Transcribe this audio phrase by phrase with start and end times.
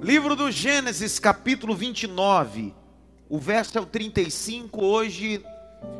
[0.00, 2.72] Livro do Gênesis, capítulo 29,
[3.28, 4.84] o verso é o 35.
[4.84, 5.44] Hoje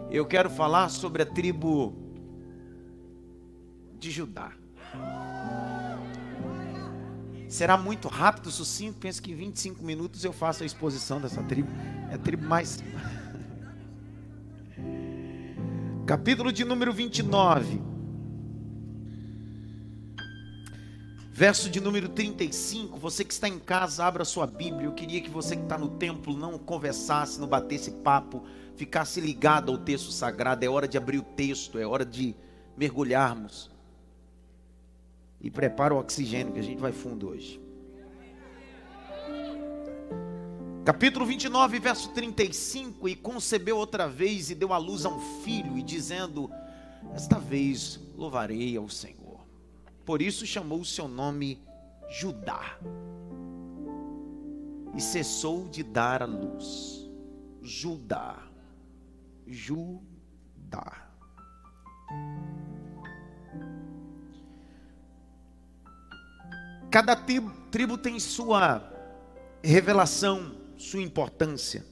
[0.08, 1.96] eu quero falar sobre a tribo
[3.98, 4.53] de Judá.
[7.48, 8.98] Será muito rápido, sucinto.
[8.98, 11.69] Penso que em 25 minutos eu faço a exposição dessa tribo.
[12.08, 12.78] É a tribo mais.
[16.06, 17.98] Capítulo de número 29.
[21.38, 22.98] Verso de número 35.
[22.98, 24.88] Você que está em casa, abra sua Bíblia.
[24.88, 28.42] Eu queria que você que está no templo não conversasse, não batesse papo,
[28.74, 30.65] ficasse ligado ao texto sagrado.
[30.65, 32.34] É hora de abrir o texto, é hora de
[32.77, 33.70] mergulharmos.
[35.41, 37.60] E prepara o oxigênio que a gente vai fundo hoje.
[40.84, 43.09] Capítulo 29, verso 35.
[43.09, 46.51] E concebeu outra vez e deu à luz a um filho, e dizendo:
[47.15, 49.27] Esta vez louvarei ao Senhor.
[50.09, 51.62] Por isso chamou o seu nome
[52.09, 52.79] Judá.
[54.97, 57.07] E cessou de dar à luz.
[57.61, 58.43] Judá.
[59.47, 61.10] Judá.
[66.91, 68.91] Cada tribo, tribo tem sua
[69.62, 71.84] revelação, sua importância.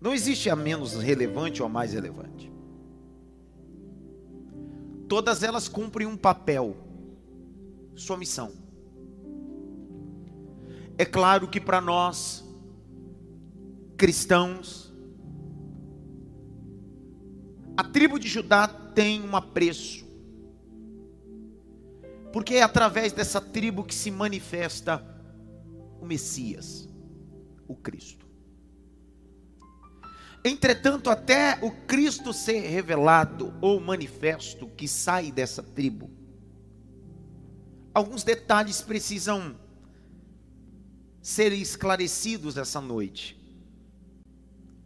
[0.00, 2.57] Não existe a menos relevante ou a mais relevante.
[5.08, 6.76] Todas elas cumprem um papel,
[7.96, 8.52] sua missão.
[10.96, 12.44] É claro que para nós,
[13.96, 14.92] cristãos,
[17.76, 20.08] a tribo de Judá tem um apreço
[22.32, 25.04] porque é através dessa tribo que se manifesta
[26.00, 26.88] o Messias,
[27.66, 28.27] o Cristo.
[30.48, 36.10] Entretanto, até o Cristo ser revelado ou manifesto que sai dessa tribo,
[37.92, 39.56] alguns detalhes precisam
[41.20, 43.38] ser esclarecidos essa noite.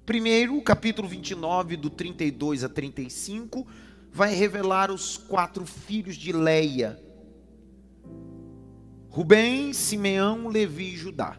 [0.05, 3.65] Primeiro, o capítulo 29, do 32 a 35,
[4.11, 7.01] vai revelar os quatro filhos de Leia
[9.09, 11.39] Rubem, Simeão, Levi e Judá.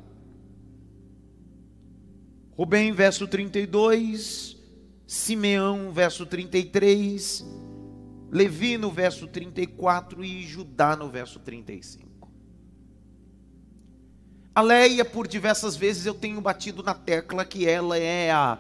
[2.56, 4.56] Rubem, verso 32,
[5.08, 7.44] Simeão, verso 33,
[8.32, 12.32] Levi no verso 34 e Judá no verso 35.
[14.56, 18.60] A Leia, por diversas vezes eu tenho batido na tecla que ela é a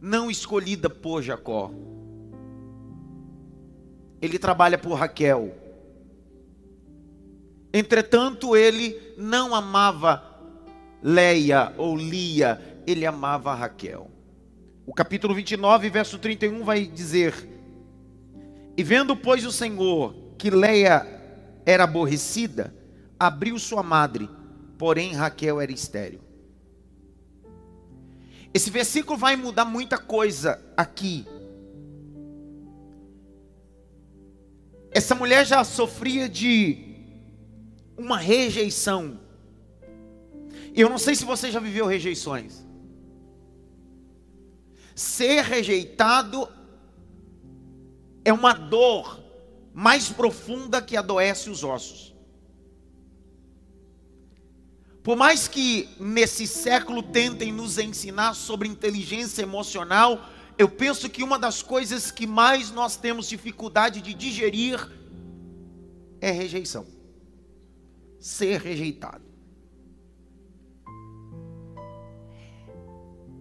[0.00, 1.72] não escolhida por Jacó.
[4.22, 5.52] Ele trabalha por Raquel.
[7.72, 10.29] Entretanto, ele não amava
[11.02, 14.10] Leia ou Lia, ele amava Raquel.
[14.86, 17.34] O capítulo 29, verso 31 vai dizer:
[18.76, 21.06] E vendo, pois, o Senhor que Leia
[21.66, 22.74] era aborrecida,
[23.18, 24.28] abriu sua madre,
[24.78, 26.20] porém Raquel era estéril.
[28.52, 31.26] Esse versículo vai mudar muita coisa aqui.
[34.90, 36.78] Essa mulher já sofria de
[37.96, 39.20] uma rejeição.
[40.74, 42.64] Eu não sei se você já viveu rejeições.
[44.94, 46.48] Ser rejeitado
[48.24, 49.20] é uma dor
[49.72, 52.14] mais profunda que adoece os ossos.
[55.02, 61.38] Por mais que nesse século tentem nos ensinar sobre inteligência emocional, eu penso que uma
[61.38, 64.78] das coisas que mais nós temos dificuldade de digerir
[66.20, 67.00] é rejeição
[68.20, 69.29] ser rejeitado.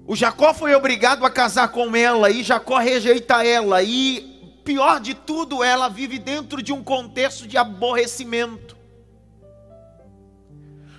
[0.09, 5.13] O Jacó foi obrigado a casar com ela e Jacó rejeita ela e pior de
[5.13, 8.75] tudo, ela vive dentro de um contexto de aborrecimento.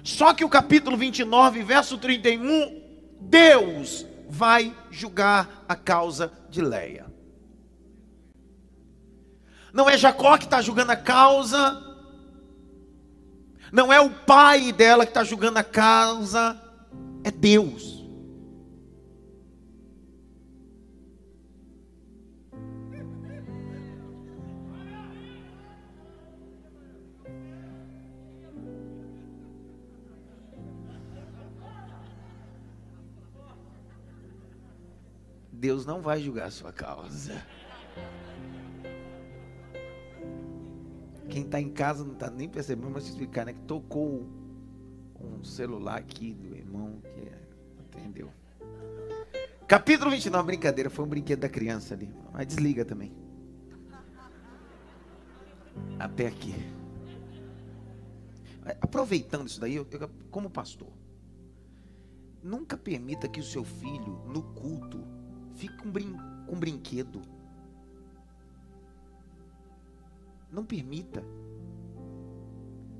[0.04, 2.82] Só que o capítulo 29, verso 31,
[3.20, 7.06] Deus vai julgar a causa de Leia.
[9.72, 11.82] Não é Jacó que está julgando a causa,
[13.72, 16.56] não é o pai dela que está julgando a causa,
[17.24, 17.99] é Deus.
[35.60, 37.46] Deus não vai julgar a sua causa.
[41.28, 43.52] Quem está em casa não está nem percebendo, mas explicar, né?
[43.52, 44.26] Que tocou
[45.20, 47.30] um celular aqui do irmão que
[47.78, 48.32] atendeu.
[49.68, 52.10] Capítulo 29, brincadeira, foi um brinquedo da criança ali.
[52.32, 53.12] Mas desliga também.
[55.98, 56.54] Até aqui.
[58.80, 60.88] Aproveitando isso daí, eu, eu, como pastor,
[62.42, 65.19] nunca permita que o seu filho, no culto,
[65.60, 66.16] fique com, brin
[66.46, 67.20] com brinquedo.
[70.50, 71.22] Não permita.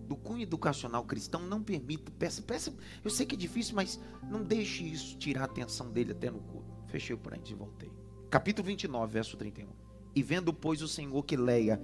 [0.07, 2.13] Do cunho educacional cristão, não permita.
[2.13, 2.75] Peça, peça.
[3.03, 3.99] Eu sei que é difícil, mas
[4.29, 6.71] não deixe isso tirar a atenção dele até no culto.
[6.87, 7.93] Fechei o parênteses e voltei.
[8.29, 9.69] Capítulo 29, verso 31.
[10.15, 11.81] E vendo, pois, o Senhor que Leia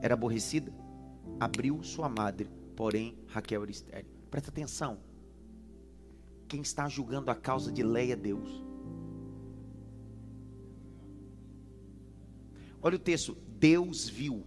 [0.00, 0.72] era aborrecida,
[1.38, 4.06] abriu sua madre, porém Raquel era.
[4.30, 4.98] Presta atenção.
[6.48, 8.67] Quem está julgando a causa de Leia é Deus.
[12.82, 13.36] Olha o texto.
[13.58, 14.44] Deus viu.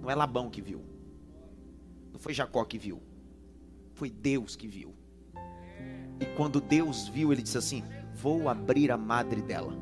[0.00, 0.84] Não é Labão que viu.
[2.12, 3.02] Não foi Jacó que viu.
[3.94, 4.94] Foi Deus que viu.
[6.20, 7.82] E quando Deus viu, ele disse assim:
[8.14, 9.72] Vou abrir a madre dela.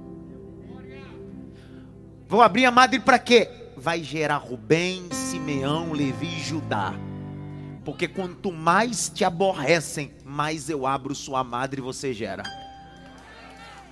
[2.27, 3.49] Vou abrir a madre para quê?
[3.77, 6.95] Vai gerar Rubem, Simeão, Levi e Judá.
[7.85, 12.43] Porque quanto mais te aborrecem, mais eu abro sua madre e você gera.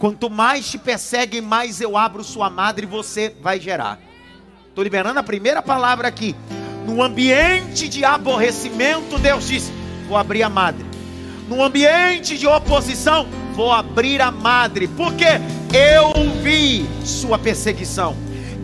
[0.02, 4.00] Quanto mais te perseguem, mais eu abro sua madre e você vai gerar.
[4.68, 6.34] Estou liberando a primeira palavra aqui.
[6.84, 9.70] No ambiente de aborrecimento, Deus diz:
[10.08, 10.84] Vou abrir a madre.
[11.48, 14.88] No ambiente de oposição, vou abrir a madre.
[14.88, 15.24] Porque
[15.72, 16.12] eu
[16.42, 18.16] vi sua perseguição.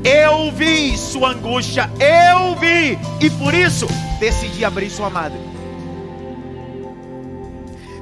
[0.03, 1.89] Eu vi sua angústia.
[2.01, 2.99] Eu vi.
[3.25, 3.87] E por isso
[4.19, 5.39] decidi abrir sua madre.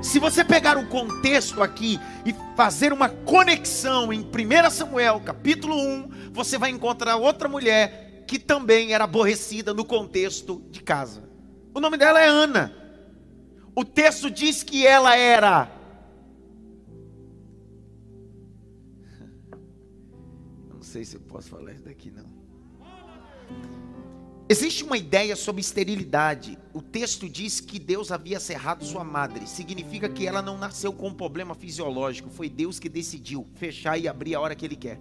[0.07, 6.31] Se você pegar o contexto aqui e fazer uma conexão em 1 Samuel, capítulo 1,
[6.33, 11.29] você vai encontrar outra mulher que também era aborrecida no contexto de casa.
[11.75, 12.73] O nome dela é Ana.
[13.75, 15.69] O texto diz que ela era.
[20.73, 22.36] Não sei se eu posso falar isso daqui, não.
[24.49, 26.57] Existe uma ideia sobre esterilidade.
[26.73, 29.45] O texto diz que Deus havia cerrado sua madre.
[29.47, 32.31] Significa que ela não nasceu com um problema fisiológico.
[32.31, 35.01] Foi Deus que decidiu fechar e abrir a hora que Ele quer.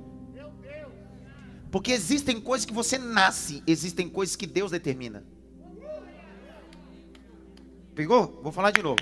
[1.70, 5.24] Porque existem coisas que você nasce, existem coisas que Deus determina.
[7.94, 8.40] Pegou?
[8.42, 9.00] Vou falar de novo.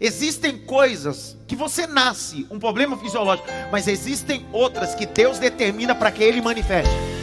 [0.00, 6.12] Existem coisas que você nasce, um problema fisiológico, mas existem outras que Deus determina para
[6.12, 7.19] que Ele manifeste.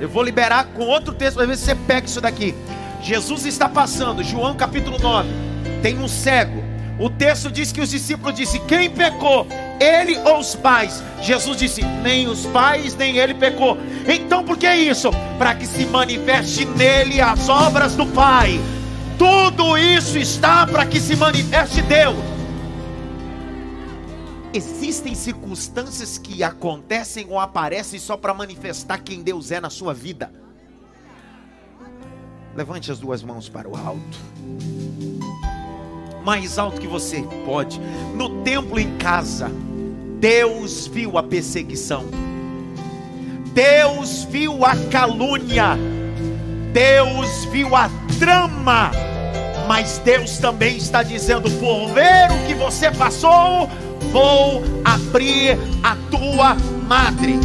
[0.00, 2.54] Eu vou liberar com outro texto para ver se você pega isso daqui.
[3.02, 5.28] Jesus está passando, João capítulo 9.
[5.82, 6.64] Tem um cego.
[6.98, 9.46] O texto diz que os discípulos disseram: Quem pecou?
[9.78, 11.02] Ele ou os pais?
[11.20, 13.78] Jesus disse: Nem os pais, nem ele pecou.
[14.06, 15.10] Então por que isso?
[15.38, 18.58] Para que se manifeste nele as obras do Pai.
[19.18, 22.29] Tudo isso está para que se manifeste Deus.
[24.52, 30.32] Existem circunstâncias que acontecem ou aparecem só para manifestar quem Deus é na sua vida.
[32.56, 34.18] Levante as duas mãos para o alto.
[36.24, 37.80] Mais alto que você pode.
[38.16, 39.48] No templo em casa,
[40.18, 42.04] Deus viu a perseguição.
[43.54, 45.76] Deus viu a calúnia.
[46.72, 47.88] Deus viu a
[48.18, 48.90] trama.
[49.68, 53.70] Mas Deus também está dizendo: por ver o que você passou,
[54.12, 56.56] vou abrir a tua
[56.86, 57.38] madre.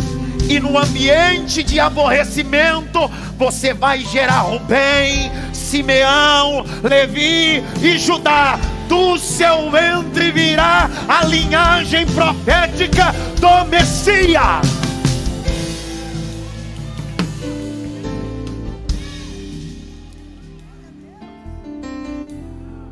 [0.47, 8.59] E no ambiente de aborrecimento, você vai gerar Rubem, Simeão, Levi e Judá.
[8.87, 13.05] Do seu ventre virá a linhagem profética
[13.39, 14.85] do Messias.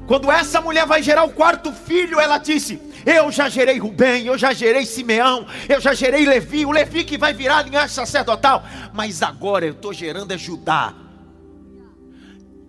[0.07, 4.37] Quando essa mulher vai gerar o quarto filho, ela disse: eu já gerei Rubem, eu
[4.37, 9.21] já gerei Simeão, eu já gerei Levi, o Levi que vai virar linhagem sacerdotal, mas
[9.21, 10.93] agora eu estou gerando é Judá.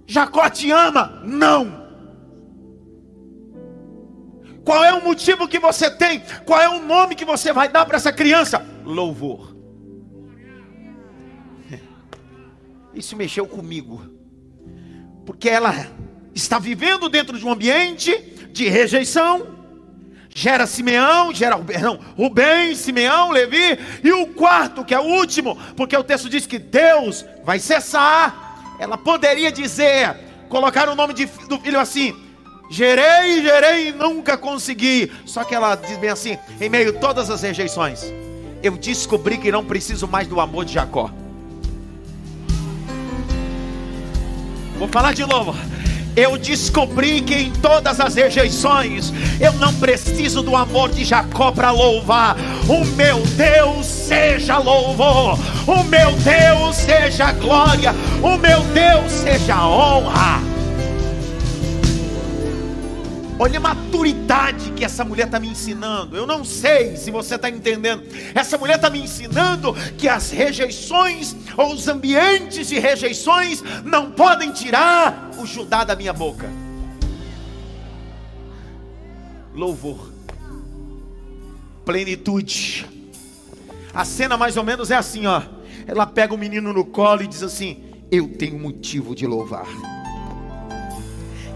[0.07, 1.23] Jacó te ama?
[1.25, 1.85] Não.
[4.65, 6.23] Qual é o motivo que você tem?
[6.47, 8.65] Qual é o nome que você vai dar para essa criança?
[8.85, 9.55] Louvor.
[12.95, 14.03] Isso mexeu comigo,
[15.27, 15.73] porque ela
[16.35, 18.13] está vivendo dentro de um ambiente
[18.53, 19.54] de rejeição,
[20.35, 25.97] gera Simeão, gera não, Rubem, Simeão, Levi, e o quarto, que é o último, porque
[25.97, 28.75] o texto diz que Deus vai cessar.
[28.81, 30.17] Ela poderia dizer,
[30.49, 32.13] colocar o nome de, do filho assim:
[32.69, 35.11] gerei, gerei e nunca consegui.
[35.25, 38.03] Só que ela diz bem assim: em meio a todas as rejeições,
[38.61, 41.11] eu descobri que não preciso mais do amor de Jacó.
[44.77, 45.55] Vou falar de novo
[46.17, 51.71] eu descobri que em todas as rejeições eu não preciso do amor de Jacó para
[51.71, 52.37] louvar.
[52.69, 60.54] O meu Deus seja louvor, o meu Deus seja glória, o meu Deus seja honra.
[63.37, 66.17] Olha a maturidade que essa mulher está me ensinando.
[66.17, 68.05] Eu não sei se você está entendendo.
[68.33, 74.53] Essa mulher está me ensinando que as rejeições ou os ambientes de rejeições não podem
[74.53, 76.49] tirar o Judá da minha boca.
[79.53, 80.13] Louvor,
[81.85, 82.87] plenitude.
[83.93, 85.43] A cena mais ou menos é assim, ó.
[85.87, 89.94] Ela pega o menino no colo e diz assim: Eu tenho motivo de louvar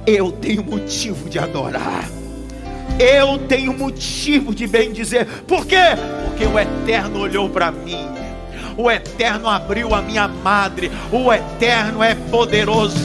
[0.09, 2.09] eu tenho motivo de adorar.
[2.99, 5.27] Eu tenho motivo de bem dizer.
[5.47, 5.77] Por quê?
[6.25, 8.09] Porque o Eterno olhou para mim.
[8.77, 10.91] O Eterno abriu a minha madre.
[11.13, 12.99] O Eterno é poderoso.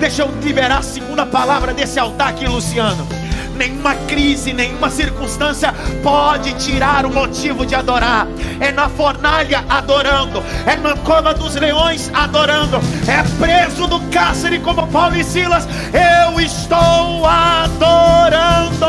[0.00, 3.17] Deixa eu liberar a segunda palavra desse altar aqui, Luciano
[3.58, 8.26] nenhuma crise, nenhuma circunstância pode tirar o motivo de adorar.
[8.60, 14.86] É na fornalha adorando, é na cova dos leões adorando, é preso do cárcere como
[14.86, 15.66] Paulo e Silas.
[15.92, 18.86] Eu estou adorando.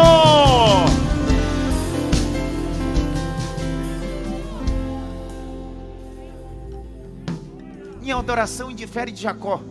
[8.00, 9.62] Minha adoração indifere de Jacó.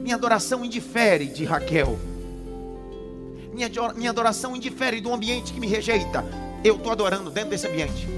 [0.00, 1.98] Minha adoração indifere de Raquel.
[3.52, 6.24] Minha, minha adoração indifere do ambiente que me rejeita.
[6.64, 8.08] Eu estou adorando dentro desse ambiente.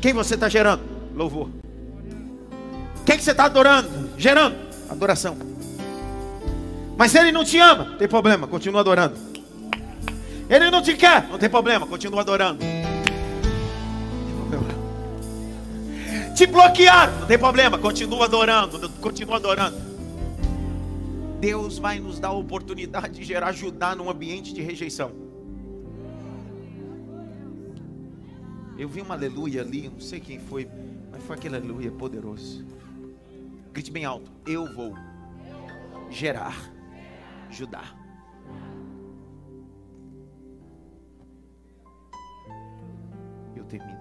[0.00, 0.82] Quem você está gerando?
[1.14, 1.48] Louvor.
[3.06, 4.10] Quem que você está adorando?
[4.18, 4.56] Gerando?
[4.88, 5.36] Adoração.
[6.96, 9.16] Mas se ele não te ama, não tem problema, continua adorando.
[10.48, 12.64] Ele não te quer, não tem problema, continua adorando.
[16.34, 19.91] Te bloquear, não tem problema, continua adorando, continua adorando.
[21.42, 25.10] Deus vai nos dar a oportunidade de gerar ajudar num ambiente de rejeição.
[28.78, 30.70] Eu vi uma aleluia ali, não sei quem foi,
[31.10, 32.64] mas foi aquele aleluia poderoso.
[33.72, 34.94] Grite bem alto: Eu vou
[36.08, 36.72] gerar
[37.50, 37.92] Judá.
[43.56, 43.98] Eu termino.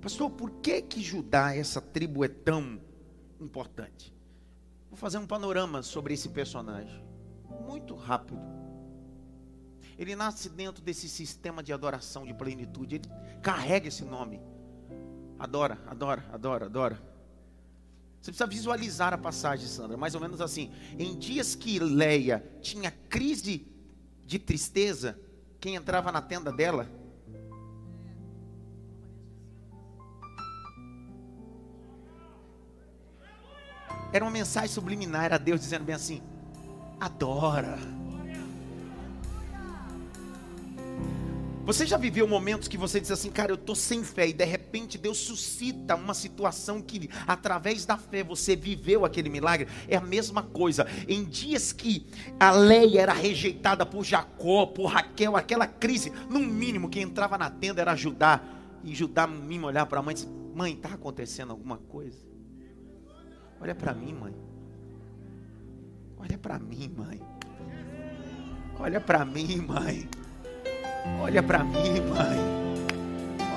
[0.00, 2.87] Pastor, por que que Judá, essa tribo é tão
[3.40, 4.14] importante.
[4.88, 7.04] Vou fazer um panorama sobre esse personagem,
[7.66, 8.40] muito rápido.
[9.98, 12.96] Ele nasce dentro desse sistema de adoração, de plenitude.
[12.96, 13.08] Ele
[13.42, 14.40] carrega esse nome.
[15.38, 17.08] Adora, adora, adora, adora.
[18.20, 19.96] Você precisa visualizar a passagem, Sandra.
[19.96, 20.72] Mais ou menos assim.
[20.98, 23.66] Em dias que Leia tinha crise
[24.24, 25.18] de tristeza,
[25.60, 26.88] quem entrava na tenda dela
[34.12, 36.22] Era uma mensagem subliminar, era Deus dizendo bem assim:
[37.00, 37.78] adora.
[41.68, 44.44] Você já viveu momentos que você diz assim, cara, eu estou sem fé, e de
[44.46, 49.68] repente Deus suscita uma situação que, através da fé, você viveu aquele milagre?
[49.86, 50.86] É a mesma coisa.
[51.06, 52.06] Em dias que
[52.40, 57.50] a lei era rejeitada por Jacó, por Raquel, aquela crise, no mínimo, quem entrava na
[57.50, 58.40] tenda era Judá,
[58.82, 62.27] e Judá, mim, olhar para a mãe e disse: Mãe, está acontecendo alguma coisa?
[63.60, 64.34] Olha para mim, mãe.
[66.18, 67.20] Olha para mim, mãe.
[68.78, 70.08] Olha para mim, mãe.
[71.20, 72.38] Olha para mim, mãe.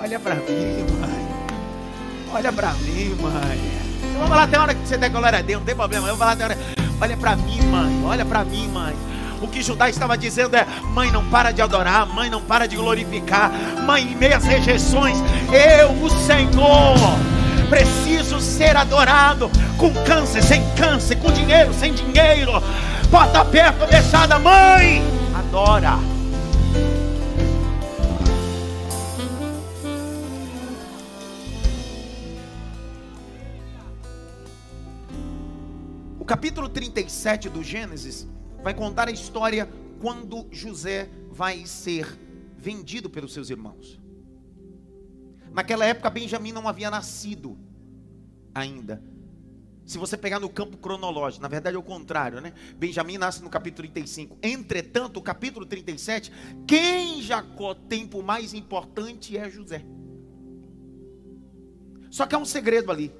[0.01, 1.31] Olha para mim, mãe.
[2.34, 3.81] Olha para mim, mãe.
[4.17, 6.08] Vamos lá até a hora que você der glória a Deus, não tem problema.
[6.08, 6.58] Eu vou falar até a hora.
[7.00, 8.03] Olha para mim, mãe.
[8.05, 8.96] Olha para mim, mãe.
[9.41, 12.75] O que Judá estava dizendo é: mãe, não para de adorar, mãe, não para de
[12.75, 13.51] glorificar,
[13.86, 15.17] mãe, em meias rejeições,
[15.51, 16.96] eu, o Senhor,
[17.72, 22.51] preciso ser adorado com câncer, sem câncer, com dinheiro, sem dinheiro,
[23.10, 25.01] porta aberta fechada, mãe,
[25.34, 25.94] adora.
[36.20, 38.28] O capítulo 37 do Gênesis
[38.62, 39.70] vai contar a história
[40.01, 42.06] quando José vai ser
[42.58, 44.00] vendido pelos seus irmãos.
[45.53, 47.58] Naquela época, Benjamim não havia nascido
[48.53, 49.03] ainda.
[49.86, 52.53] Se você pegar no campo cronológico, na verdade é o contrário, né?
[52.77, 54.38] Benjamim nasce no capítulo 35.
[54.41, 56.31] Entretanto, o capítulo 37,
[56.65, 59.84] quem Jacó tem por mais importante é José.
[62.10, 63.12] Só que há um segredo ali.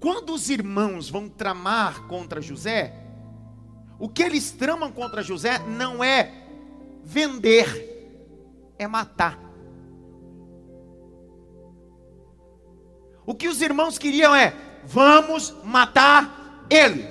[0.00, 2.94] Quando os irmãos vão tramar contra José,
[3.98, 6.46] o que eles tramam contra José não é
[7.02, 9.43] vender, é matar.
[13.26, 14.54] O que os irmãos queriam é:
[14.84, 17.06] vamos matar ele.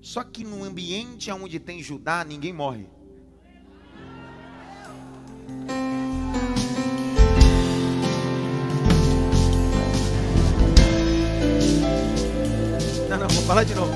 [0.00, 2.86] Só que no ambiente onde tem Judá, ninguém morre.
[13.08, 13.92] Não, não, vou falar de novo.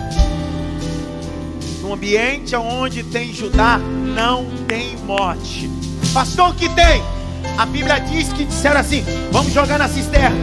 [1.80, 5.70] No ambiente onde tem Judá, não tem morte.
[6.12, 7.21] Pastor, que tem?
[7.58, 10.36] A Bíblia diz que disseram assim: vamos jogar na cisterna,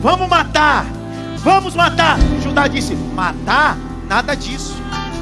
[0.00, 0.84] vamos matar,
[1.38, 2.18] vamos matar.
[2.42, 3.76] Judá disse: matar?
[4.08, 4.74] Nada disso.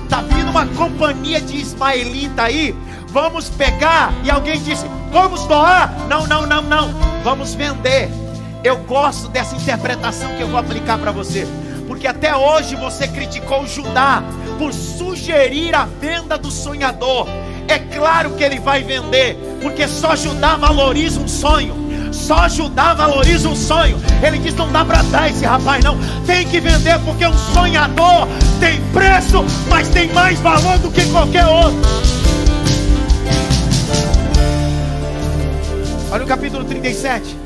[0.05, 2.75] Está vindo uma companhia de ismaelita aí.
[3.09, 4.13] Vamos pegar.
[4.23, 5.93] E alguém disse: vamos doar?
[6.09, 6.95] Não, não, não, não.
[7.25, 8.09] Vamos vender.
[8.63, 11.47] Eu gosto dessa interpretação que eu vou aplicar para você.
[11.87, 14.23] Porque até hoje você criticou Judá
[14.59, 17.27] por sugerir a venda do sonhador.
[17.69, 21.75] É claro que ele vai vender, porque só Judá valoriza um sonho.
[22.13, 23.99] Só Judá valoriza um sonho.
[24.23, 25.97] Ele diz: não dá para dar esse rapaz, não.
[26.25, 28.29] Tem que vender, porque um sonhador
[28.61, 31.81] tem preço, mas tem mais valor do que qualquer outro.
[36.11, 37.37] Olha o capítulo 37,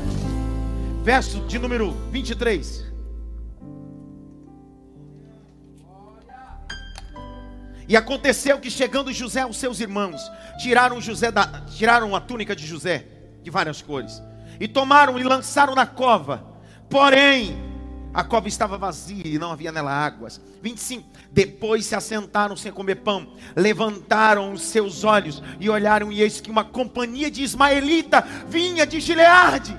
[1.03, 2.90] verso de número 23.
[7.91, 10.21] E aconteceu que chegando José aos seus irmãos,
[10.57, 11.45] tiraram José da,
[11.75, 13.05] tiraram a túnica de José
[13.43, 14.23] de várias cores
[14.61, 16.41] e tomaram e lançaram na cova.
[16.89, 17.53] Porém,
[18.13, 20.39] a cova estava vazia e não havia nela águas.
[20.61, 21.05] 25.
[21.33, 26.49] Depois se assentaram sem comer pão, levantaram os seus olhos e olharam, e eis que
[26.49, 29.77] uma companhia de ismaelita vinha de Gileade.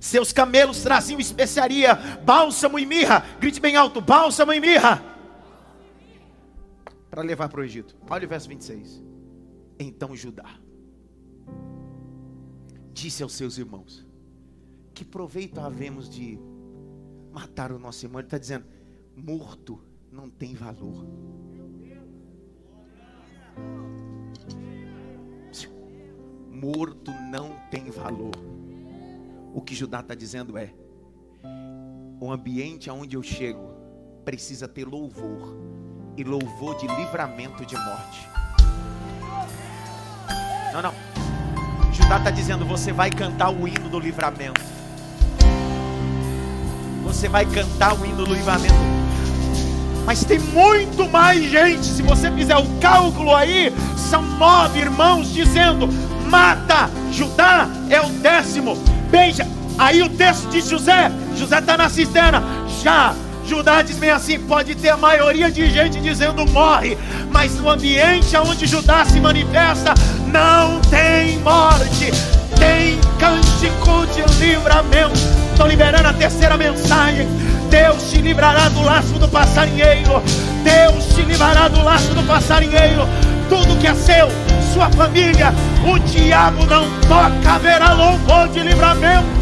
[0.00, 3.22] Seus camelos traziam especiaria, bálsamo e mirra.
[3.38, 5.11] Grite bem alto: bálsamo e mirra
[7.12, 7.94] para levar para o Egito.
[8.08, 9.02] Olha o verso 26.
[9.78, 10.58] Então Judá
[12.90, 14.06] disse aos seus irmãos:
[14.94, 16.38] Que proveito havemos de
[17.30, 18.18] matar o nosso irmão?
[18.18, 18.64] Ele está dizendo:
[19.14, 19.78] morto
[20.10, 21.06] não tem valor.
[26.48, 28.32] Morto não tem valor.
[29.52, 30.72] O que Judá está dizendo é:
[32.18, 33.70] o ambiente aonde eu chego
[34.24, 35.72] precisa ter louvor
[36.16, 38.28] e louvor de livramento de morte.
[40.72, 40.94] Não, não.
[41.92, 44.60] Judá está dizendo: você vai cantar o hino do livramento.
[47.04, 48.74] Você vai cantar o hino do livramento.
[50.04, 51.84] Mas tem muito mais gente.
[51.84, 55.88] Se você fizer o cálculo aí, são nove irmãos dizendo:
[56.28, 58.76] mata, Judá é o décimo.
[59.10, 59.46] Beija.
[59.78, 62.42] Aí o texto de José: José está na cisterna.
[62.82, 63.14] Já
[63.46, 66.96] Judá diz bem assim: pode ter a maioria de gente dizendo morre,
[67.30, 69.94] mas no ambiente onde Judá se manifesta,
[70.26, 72.10] não tem morte,
[72.58, 75.18] tem cântico de livramento.
[75.50, 77.26] Estou liberando a terceira mensagem.
[77.68, 80.22] Deus te livrará do laço do passarinheiro.
[80.62, 83.08] Deus te livrará do laço do passarinheiro.
[83.48, 84.28] Tudo que é seu,
[84.72, 85.52] sua família,
[85.86, 89.41] o diabo não toca, haverá louvor de livramento.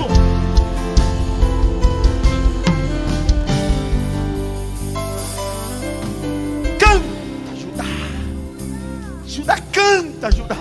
[9.80, 10.56] Canta, Judá.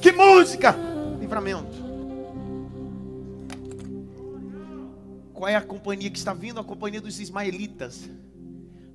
[0.00, 0.74] Que música!
[1.20, 1.82] Livramento.
[5.32, 6.58] Qual é a companhia que está vindo?
[6.58, 8.08] A companhia dos ismaelitas,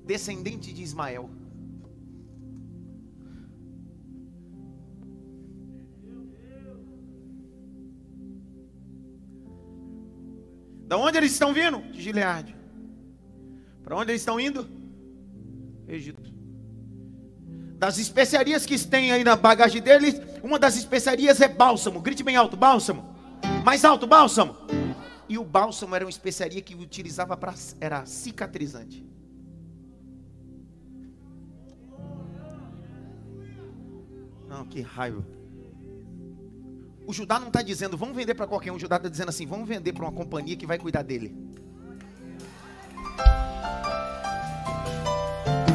[0.04, 1.30] descendente de Ismael.
[10.86, 11.82] Da onde eles estão vindo?
[11.92, 12.56] De Gileade.
[13.82, 14.66] Para onde eles estão indo?
[15.86, 16.37] Egito
[17.78, 22.00] das especiarias que tem aí na bagagem deles, uma das especiarias é bálsamo.
[22.00, 23.14] Grite bem alto, bálsamo.
[23.64, 24.56] Mais alto, bálsamo.
[25.28, 29.06] E o bálsamo era uma especiaria que utilizava para era cicatrizante.
[34.48, 35.24] Não, que raiva.
[37.06, 38.76] O Judá não está dizendo, vamos vender para qualquer um.
[38.76, 41.32] O Judá está dizendo assim, vamos vender para uma companhia que vai cuidar dele.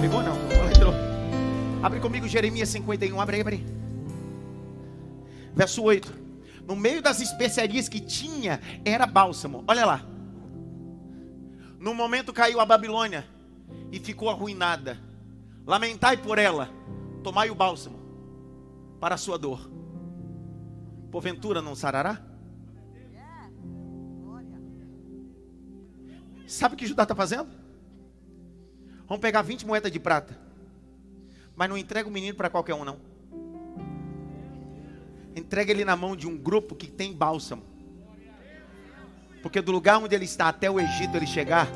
[0.02, 0.43] Pegou não?
[1.84, 3.66] Abre comigo Jeremias 51, abre abre.
[5.54, 6.14] Verso 8.
[6.66, 9.66] No meio das especiarias que tinha, era bálsamo.
[9.68, 10.06] Olha lá.
[11.78, 13.28] No momento caiu a Babilônia
[13.92, 14.98] e ficou arruinada.
[15.68, 16.70] Lamentai por ela,
[17.22, 18.00] tomai o bálsamo
[19.02, 19.70] para a sua dor.
[21.12, 22.22] Porventura não sarará?
[26.48, 27.50] Sabe o que Judá está fazendo?
[29.06, 30.53] Vamos pegar 20 moedas de prata.
[31.56, 32.98] Mas não entrega o menino para qualquer um, não.
[35.36, 37.64] Entrega ele na mão de um grupo que tem bálsamo.
[39.42, 41.68] Porque do lugar onde ele está até o Egito ele chegar,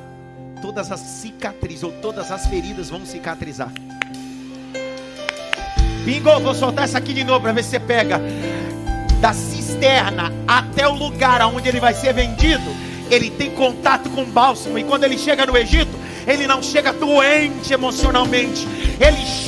[0.62, 3.72] todas as cicatrizes ou todas as feridas vão cicatrizar.
[6.06, 8.22] Bingo, vou soltar essa aqui de novo para ver se você pega.
[9.20, 12.63] Da cisterna até o lugar onde ele vai ser vendido,
[13.12, 14.80] ele tem contato com bálsamo.
[14.80, 15.92] E quando ele chega no Egito,
[16.26, 18.66] ele não chega doente emocionalmente,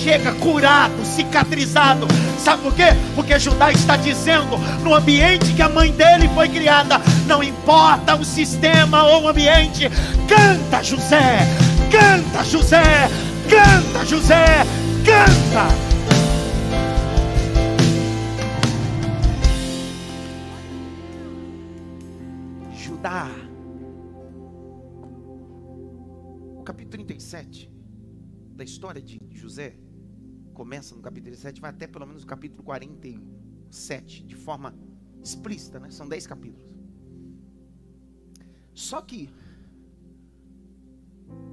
[0.03, 2.07] chega curado, cicatrizado.
[2.37, 2.87] Sabe por quê?
[3.15, 8.23] Porque Judá está dizendo no ambiente que a mãe dele foi criada, não importa o
[8.23, 9.89] sistema ou o ambiente,
[10.27, 11.39] canta José,
[11.91, 13.09] canta José,
[13.49, 14.65] canta José,
[15.05, 15.89] canta.
[22.73, 23.27] Judá.
[26.57, 27.69] O capítulo 37
[28.55, 29.73] da história de José
[30.59, 34.75] começa no capítulo 37, vai até pelo menos o capítulo 47, de forma
[35.23, 35.89] explícita, né?
[35.89, 36.67] São 10 capítulos.
[38.73, 39.29] Só que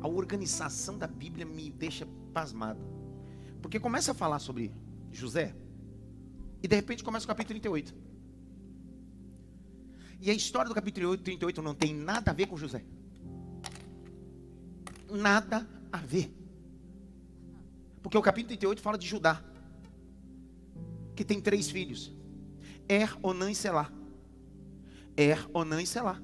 [0.01, 2.81] a organização da Bíblia me deixa pasmado.
[3.63, 4.73] Porque começa a falar sobre
[5.13, 5.55] José,
[6.61, 7.95] e de repente começa o capítulo 38.
[10.21, 12.85] E a história do capítulo 38 não tem nada a ver com José.
[15.09, 16.46] Nada a ver.
[18.07, 19.43] Porque o capítulo 38 fala de Judá,
[21.17, 22.15] que tem três filhos:
[22.89, 23.91] Er, Onã e Selá.
[25.17, 26.23] Er, Onã e Selá.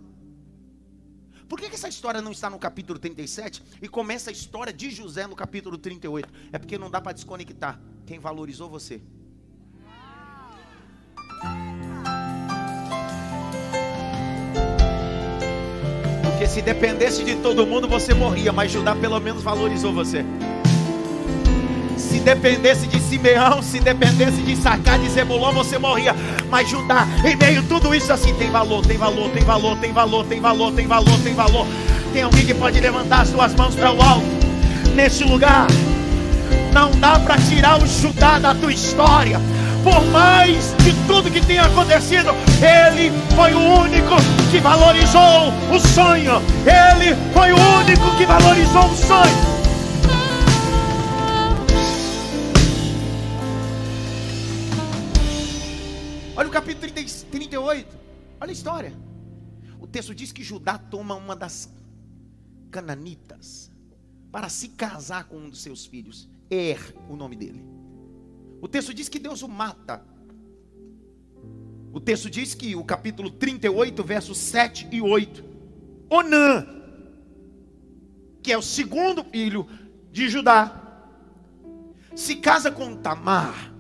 [1.49, 4.93] Por que, que essa história não está no capítulo 37 e começa a história de
[4.93, 6.33] José no capítulo 38?
[6.53, 7.83] É porque não dá para desconectar.
[8.07, 9.03] Quem valorizou você?
[16.23, 20.25] Porque se dependesse de todo mundo, você morria, mas Judá pelo menos valorizou você.
[22.23, 26.15] Se dependesse de Simeão, se dependesse de Sacar, de Zebulon, você morria.
[26.49, 29.93] Mas Judá, em meio a tudo isso assim, tem valor, tem valor, tem valor, tem
[29.93, 31.67] valor, tem valor, tem valor, tem valor.
[32.13, 34.25] Tem alguém que pode levantar as suas mãos para o alto.
[34.95, 35.67] Neste lugar,
[36.73, 39.41] não dá para tirar o Judá da tua história
[39.83, 42.33] por mais de tudo que tenha acontecido,
[42.63, 44.15] ele foi o único
[44.49, 46.41] que valorizou o sonho.
[46.65, 49.52] Ele foi o único que valorizou o sonho.
[57.53, 57.99] 38.
[58.41, 58.93] Olha a história.
[59.79, 61.71] O texto diz que Judá toma uma das
[62.71, 63.71] cananitas
[64.31, 66.29] para se casar com um dos seus filhos.
[66.51, 67.63] Er, o nome dele.
[68.61, 70.03] O texto diz que Deus o mata.
[71.93, 75.45] O texto diz que o capítulo 38, versos 7 e 8.
[76.09, 76.67] Onã,
[78.43, 79.69] que é o segundo filho
[80.11, 80.81] de Judá,
[82.17, 83.75] se casa com Tamar.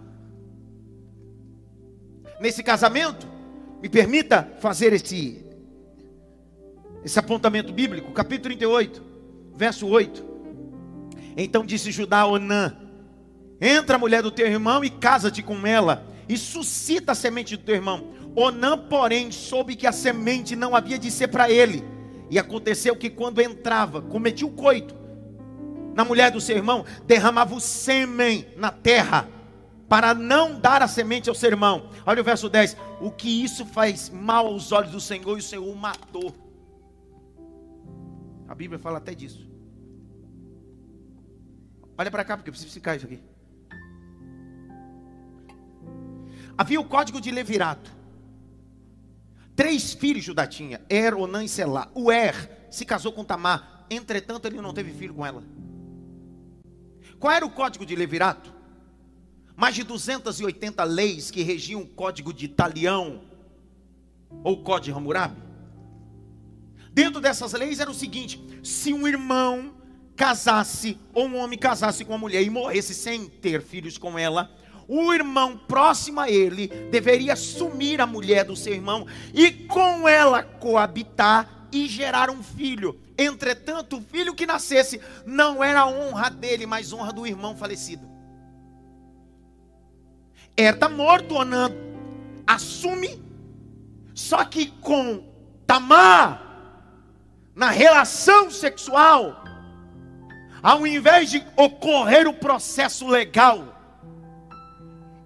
[2.39, 3.32] Nesse casamento,
[3.83, 5.45] me permita fazer esse,
[7.05, 9.03] esse apontamento bíblico, capítulo 38,
[9.57, 10.25] verso 8.
[11.37, 12.77] Então disse Judá a Onã:
[13.61, 17.65] Entra a mulher do teu irmão e casa-te com ela, e suscita a semente do
[17.65, 18.13] teu irmão.
[18.37, 21.85] Onã, porém, soube que a semente não havia de ser para ele.
[22.31, 25.03] E aconteceu que quando entrava, cometia o coito
[25.95, 29.29] na mulher do seu irmão, derramava o sêmen na terra,
[29.93, 31.91] para não dar a semente ao seu irmão.
[32.07, 35.43] Olha o verso 10: O que isso faz mal aos olhos do Senhor, e o
[35.43, 36.35] Senhor o matou.
[38.49, 39.47] A Bíblia fala até disso.
[41.99, 43.23] Olha para cá, porque eu preciso ficar isso aqui.
[46.57, 47.93] Havia o código de Levirato.
[49.55, 51.91] Três filhos Judá tinha: Er, Onã e Selá.
[51.95, 55.45] O Er se casou com Tamar, entretanto ele não teve filho com ela.
[57.19, 58.62] Qual era o código de Levirato?
[59.63, 63.21] Mais de 280 leis que regiam o código de Talião
[64.43, 65.41] ou código de Hammurabi.
[66.91, 69.73] Dentro dessas leis era o seguinte: se um irmão
[70.17, 74.51] casasse ou um homem casasse com uma mulher e morresse sem ter filhos com ela,
[74.89, 80.43] o irmão próximo a ele deveria assumir a mulher do seu irmão e com ela
[80.43, 82.99] coabitar e gerar um filho.
[83.17, 88.12] Entretanto, o filho que nascesse não era honra dele, mas honra do irmão falecido.
[90.57, 91.71] Era morto, Onan
[92.47, 93.23] assume,
[94.15, 95.25] só que com
[95.67, 96.41] Tamar,
[97.55, 99.45] na relação sexual,
[100.63, 103.73] ao invés de ocorrer o processo legal,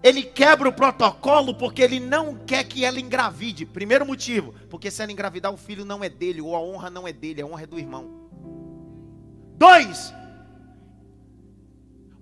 [0.03, 3.67] ele quebra o protocolo porque ele não quer que ela engravide.
[3.67, 7.09] Primeiro motivo, porque se ela engravidar, o filho não é dele, ou a honra não
[7.09, 8.29] é dele, a honra é do irmão.
[9.59, 10.15] Dois,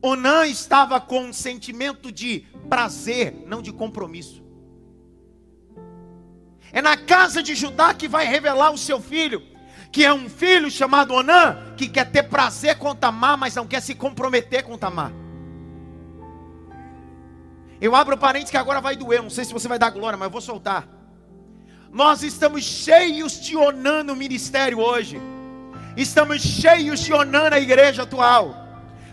[0.07, 4.45] Onã estava com um sentimento de prazer, não de compromisso.
[6.71, 9.43] É na casa de Judá que vai revelar o seu filho,
[9.91, 13.81] que é um filho chamado Onã, que quer ter prazer com Tamar, mas não quer
[13.81, 15.11] se comprometer com Tamar.
[17.81, 20.27] Eu abro parênteses que agora vai doer, não sei se você vai dar glória, mas
[20.27, 20.87] eu vou soltar.
[21.91, 25.19] Nós estamos cheios de Onã no ministério hoje.
[25.97, 28.64] Estamos cheios de Onã na igreja atual.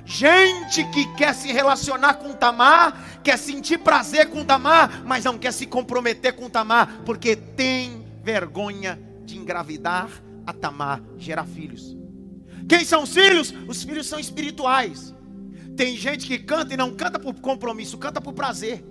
[0.05, 5.53] Gente que quer se relacionar com Tamar, quer sentir prazer com Tamar, mas não quer
[5.53, 10.09] se comprometer com Tamar, porque tem vergonha de engravidar
[10.45, 11.95] a Tamar, gerar filhos.
[12.67, 13.53] Quem são os filhos?
[13.67, 15.13] Os filhos são espirituais.
[15.75, 18.83] Tem gente que canta e não canta por compromisso, canta por prazer.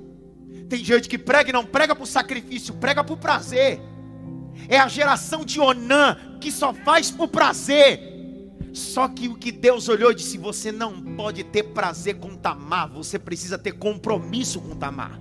[0.68, 3.80] Tem gente que prega e não prega por sacrifício, prega por prazer.
[4.68, 8.09] É a geração de Onã que só faz por prazer.
[8.72, 12.88] Só que o que Deus olhou e disse: você não pode ter prazer com Tamar,
[12.88, 15.18] você precisa ter compromisso com Tamar.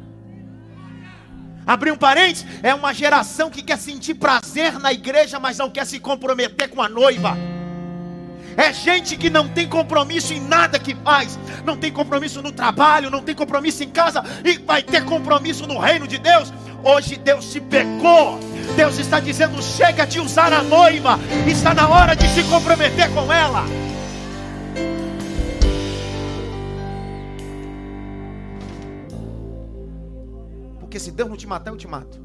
[1.66, 5.86] Abrir um parênteses, é uma geração que quer sentir prazer na igreja, mas não quer
[5.86, 7.38] se comprometer com a noiva.
[8.60, 13.10] É gente que não tem compromisso em nada que faz, não tem compromisso no trabalho,
[13.10, 16.52] não tem compromisso em casa e vai ter compromisso no reino de Deus.
[16.84, 18.38] Hoje Deus te pecou.
[18.76, 21.18] Deus está dizendo: chega de usar a noiva,
[21.48, 23.64] está na hora de se comprometer com ela.
[30.82, 32.20] Porque se Deus não te matar, eu te mato.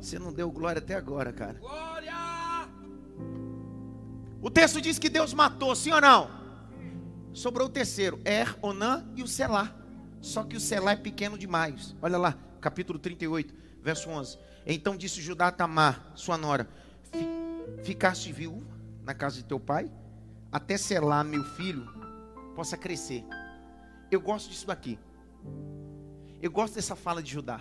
[0.00, 1.58] Você não deu glória até agora, cara.
[1.58, 2.14] Glória!
[4.40, 6.30] O texto diz que Deus matou, sim ou não?
[7.32, 9.74] Sobrou o terceiro, Er, Onã e o Selá.
[10.20, 11.94] Só que o Selá é pequeno demais.
[12.00, 14.38] Olha lá, capítulo 38, verso 11.
[14.66, 16.68] Então disse Judá a Tamar, sua nora:
[17.84, 18.66] Ficaste viúva
[19.04, 19.90] na casa de teu pai,
[20.50, 21.86] até selar meu filho
[22.54, 23.24] possa crescer.
[24.10, 24.98] Eu gosto disso daqui.
[26.42, 27.60] Eu gosto dessa fala de Judá.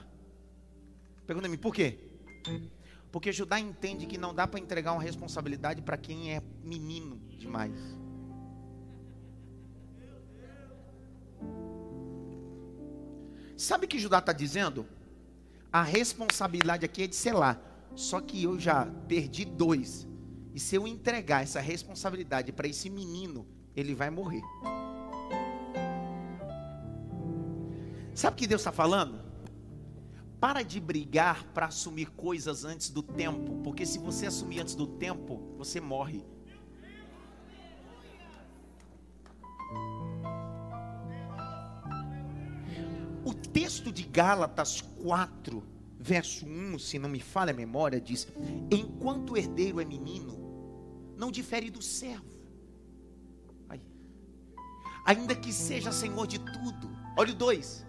[1.27, 2.08] Pergunta-me por quê?
[3.11, 7.73] Porque Judá entende que não dá para entregar uma responsabilidade para quem é menino demais.
[13.57, 14.87] Sabe o que Judá está dizendo?
[15.71, 17.59] A responsabilidade aqui é de selar.
[17.95, 20.07] Só que eu já perdi dois.
[20.53, 24.41] E se eu entregar essa responsabilidade para esse menino, ele vai morrer.
[28.13, 29.28] Sabe o que Deus está falando?
[30.39, 34.87] Para de brigar para assumir coisas antes do tempo, porque se você assumir antes do
[34.87, 36.23] tempo, você morre.
[43.25, 45.61] O texto de Gálatas 4,
[45.99, 48.25] verso 1, se não me falha a memória, diz:
[48.71, 52.39] Enquanto o herdeiro é menino, não difere do servo,
[55.05, 56.89] ainda que seja senhor de tudo.
[57.17, 57.85] Olha o 2: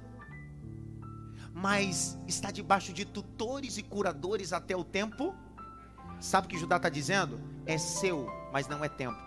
[1.61, 5.35] Mas está debaixo de tutores e curadores até o tempo.
[6.19, 7.39] Sabe o que Judá está dizendo?
[7.67, 9.19] É seu, mas não é tempo.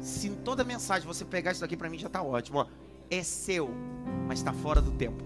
[0.00, 2.66] Se em toda mensagem você pegar isso daqui para mim já está ótimo.
[3.08, 3.70] É seu,
[4.26, 5.22] mas está fora do tempo.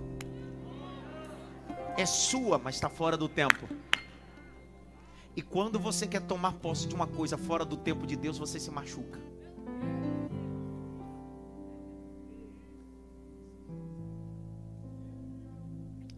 [1.96, 3.68] É sua, mas está fora do tempo.
[5.34, 8.60] E quando você quer tomar posse de uma coisa fora do tempo de Deus, você
[8.60, 9.29] se machuca.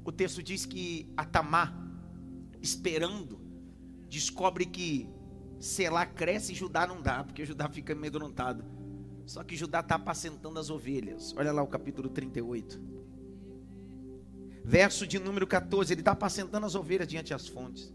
[0.05, 1.77] O texto diz que Atamar,
[2.61, 3.41] esperando,
[4.09, 5.09] descobre que
[5.61, 8.65] Selá cresce e Judá não dá, porque Judá fica amedrontado.
[9.25, 11.33] Só que Judá está apacentando as ovelhas.
[11.37, 12.81] Olha lá o capítulo 38.
[14.65, 17.93] Verso de número 14, ele está apacentando as ovelhas diante das fontes.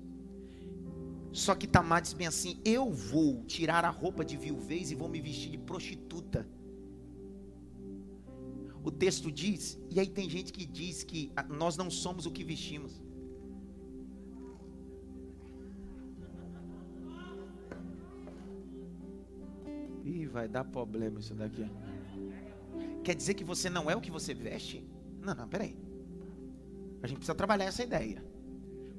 [1.32, 5.10] Só que Tamar diz bem assim: Eu vou tirar a roupa de viuvez e vou
[5.10, 6.48] me vestir de prostituta.
[8.88, 12.42] O texto diz, e aí tem gente que diz que nós não somos o que
[12.42, 13.02] vestimos.
[20.06, 21.70] Ih, vai dar problema isso daqui.
[23.04, 24.82] Quer dizer que você não é o que você veste?
[25.22, 25.76] Não, não, peraí.
[27.04, 28.24] A gente precisa trabalhar essa ideia.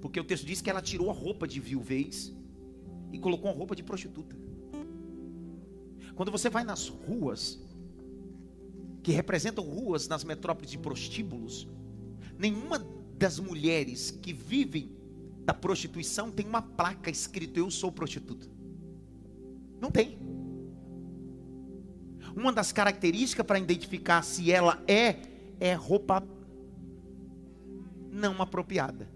[0.03, 2.37] Porque o texto diz que ela tirou a roupa de viuvez
[3.11, 4.37] e colocou uma roupa de prostituta.
[6.15, 7.59] Quando você vai nas ruas,
[9.03, 11.69] que representam ruas nas metrópoles de prostíbulos,
[12.37, 12.79] nenhuma
[13.17, 14.97] das mulheres que vivem
[15.45, 18.47] da prostituição tem uma placa escrito eu sou prostituta.
[19.81, 20.19] Não tem.
[22.37, 25.17] Uma das características para identificar se ela é
[25.61, 26.23] é roupa
[28.13, 29.09] não apropriada.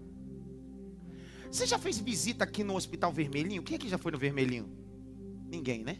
[1.49, 3.61] Você já fez visita aqui no Hospital Vermelhinho?
[3.61, 4.67] Quem aqui já foi no Vermelhinho?
[5.47, 5.99] Ninguém, né?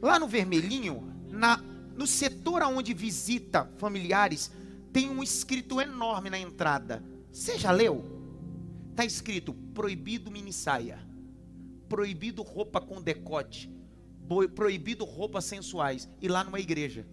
[0.00, 1.60] Lá no Vermelhinho, na
[1.96, 4.50] no setor onde visita familiares,
[4.92, 7.02] tem um escrito enorme na entrada.
[7.32, 8.04] Você já leu?
[8.90, 10.98] Está escrito: proibido mini saia,
[11.88, 13.70] proibido roupa com decote,
[14.54, 16.08] proibido roupas sensuais.
[16.20, 17.06] E lá numa igreja.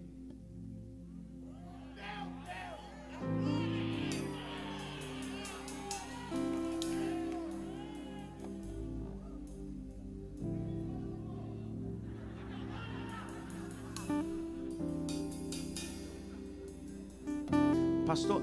[18.12, 18.42] Pastor,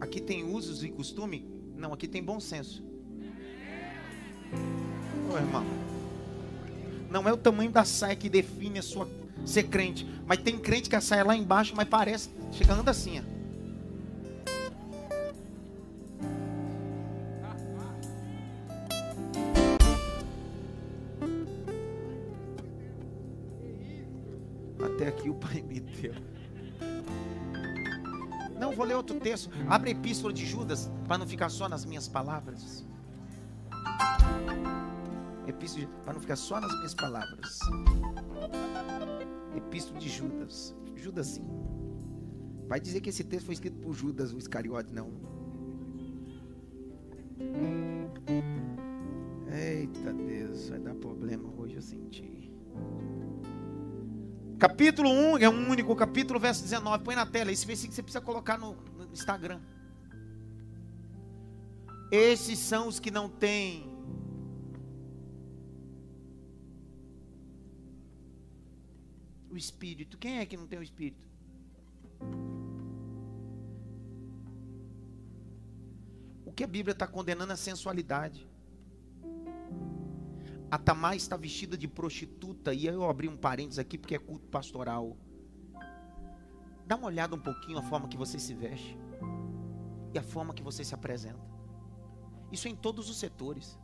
[0.00, 1.46] aqui tem usos e costume?
[1.76, 2.82] Não, aqui tem bom senso.
[5.30, 5.62] Ô irmão,
[7.10, 9.06] não é o tamanho da saia que define a sua
[9.44, 13.20] ser crente, mas tem crente que a saia é lá embaixo, mas parece chegando assim,
[13.20, 13.35] ó.
[29.26, 29.50] Texto.
[29.68, 32.86] Abre a epístola de Judas, para não ficar só nas minhas palavras.
[35.48, 37.58] Epístola para não ficar só nas minhas palavras.
[39.56, 40.76] Epístola de Judas.
[40.94, 41.66] Judasinho.
[42.68, 45.10] Vai dizer que esse texto foi escrito por Judas, o Iscariote, não.
[49.52, 52.52] Eita Deus, vai dar problema hoje, eu senti.
[54.58, 57.04] Capítulo 1, é um único capítulo, verso 19.
[57.04, 57.52] Põe na tela.
[57.52, 58.74] Esse versículo você precisa colocar no
[59.16, 59.60] Instagram.
[62.10, 63.90] Esses são os que não têm
[69.50, 70.16] o Espírito.
[70.18, 71.26] Quem é que não tem o Espírito?
[76.44, 78.46] O que a Bíblia está condenando é a sensualidade.
[80.70, 82.72] A Tamar está vestida de prostituta.
[82.72, 85.16] E eu abri um parênteses aqui porque é culto pastoral.
[86.86, 88.96] Dá uma olhada um pouquinho a forma que você se veste
[90.14, 91.40] e a forma que você se apresenta.
[92.52, 93.78] Isso é em todos os setores.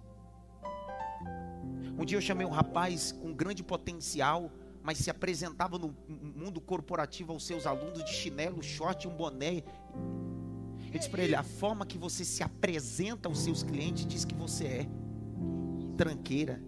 [1.98, 4.50] Um dia eu chamei um rapaz com grande potencial,
[4.82, 9.64] mas se apresentava no mundo corporativo aos seus alunos de chinelo, short, um boné.
[10.92, 14.34] Eu disse para ele: a forma que você se apresenta aos seus clientes diz que
[14.34, 14.86] você é
[15.96, 16.62] tranqueira,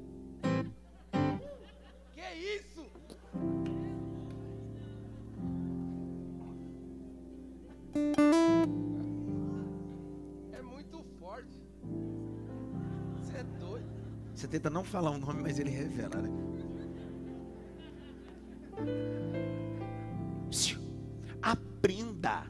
[14.55, 16.31] tenta não falar o nome, mas ele revela, né?
[21.43, 22.47] Aprenda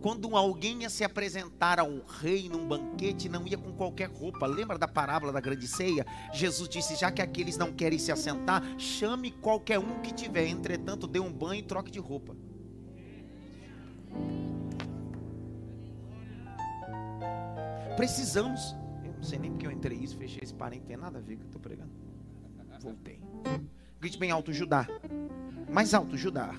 [0.00, 4.46] quando alguém ia se apresentar ao rei num banquete, não ia com qualquer roupa.
[4.46, 6.06] Lembra da parábola da grande ceia?
[6.32, 10.46] Jesus disse: já que aqueles não querem se assentar, chame qualquer um que tiver.
[10.46, 12.36] Entretanto, dê um banho e troque de roupa.
[17.96, 18.79] Precisamos.
[19.20, 21.42] Não sei nem porque eu entrei isso, fechei esse parente, tem nada a ver com
[21.42, 21.90] o que eu estou pregando.
[22.80, 23.20] Voltei.
[24.00, 24.86] Grite bem alto, Judá.
[25.70, 26.54] Mais alto, Judá.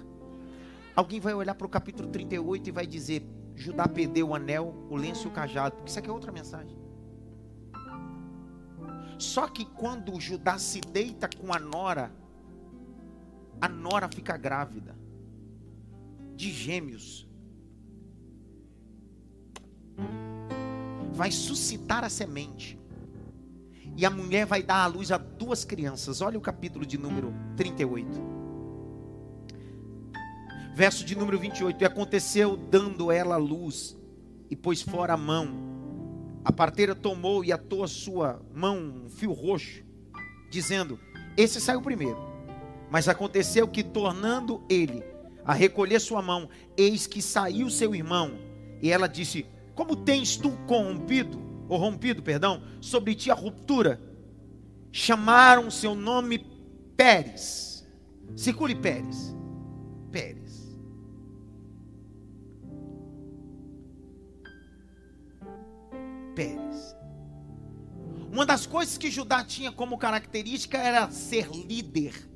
[0.95, 4.95] Alguém vai olhar para o capítulo 38 e vai dizer: Judá perdeu o anel, o
[4.95, 5.75] lenço e o cajado.
[5.77, 6.77] Porque isso aqui é outra mensagem.
[9.17, 12.11] Só que quando Judá se deita com a nora,
[13.59, 14.95] a nora fica grávida
[16.35, 17.27] de gêmeos.
[21.21, 22.79] Vai suscitar a semente.
[23.95, 26.19] E a mulher vai dar à luz a duas crianças.
[26.19, 28.09] Olha o capítulo de número 38
[30.73, 31.79] verso de número 28.
[31.79, 33.95] E aconteceu dando ela luz
[34.49, 35.47] e pôs fora a mão.
[36.43, 39.83] A parteira tomou e atou a sua mão um fio roxo,
[40.49, 40.99] dizendo:
[41.37, 42.17] Esse saiu primeiro.
[42.89, 45.03] Mas aconteceu que, tornando ele
[45.45, 48.31] a recolher sua mão, eis que saiu seu irmão.
[48.81, 54.01] E ela disse: Como tens tu corrompido, ou rompido, perdão, sobre ti a ruptura?
[54.91, 56.45] Chamaram seu nome
[56.97, 57.87] Pérez.
[58.35, 59.35] Circule Pérez.
[60.11, 60.77] Pérez.
[66.35, 66.95] Pérez.
[68.31, 72.29] Uma das coisas que Judá tinha como característica era ser líder.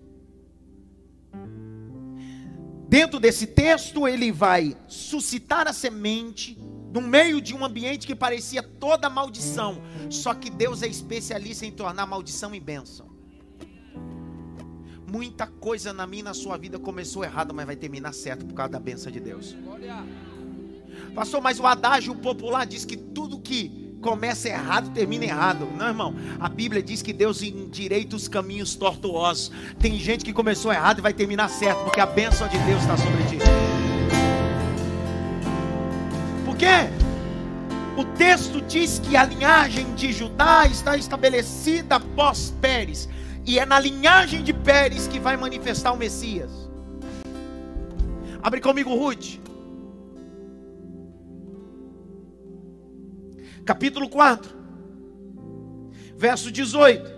[2.88, 6.58] Dentro desse texto, ele vai suscitar a semente
[6.96, 9.82] no meio de um ambiente que parecia toda maldição.
[10.10, 13.08] Só que Deus é especialista em tornar maldição em bênção.
[15.06, 18.54] Muita coisa na minha e na sua vida começou errado, mas vai terminar certo por
[18.54, 19.58] causa da bênção de Deus.
[21.14, 25.68] Pastor, mas o adágio popular diz que tudo que começa errado, termina errado.
[25.78, 26.16] Não, irmão.
[26.40, 29.52] A Bíblia diz que Deus endireita os caminhos tortuosos.
[29.80, 32.96] Tem gente que começou errado e vai terminar certo, porque a bênção de Deus está
[32.96, 33.65] sobre ti.
[36.56, 36.88] Por quê?
[37.98, 43.10] O texto diz que a linhagem de Judá está estabelecida após Pérez.
[43.46, 46.50] E é na linhagem de Pérez que vai manifestar o Messias.
[48.42, 49.38] Abre comigo, Ruth.
[53.66, 54.56] Capítulo 4,
[56.16, 57.15] verso 18.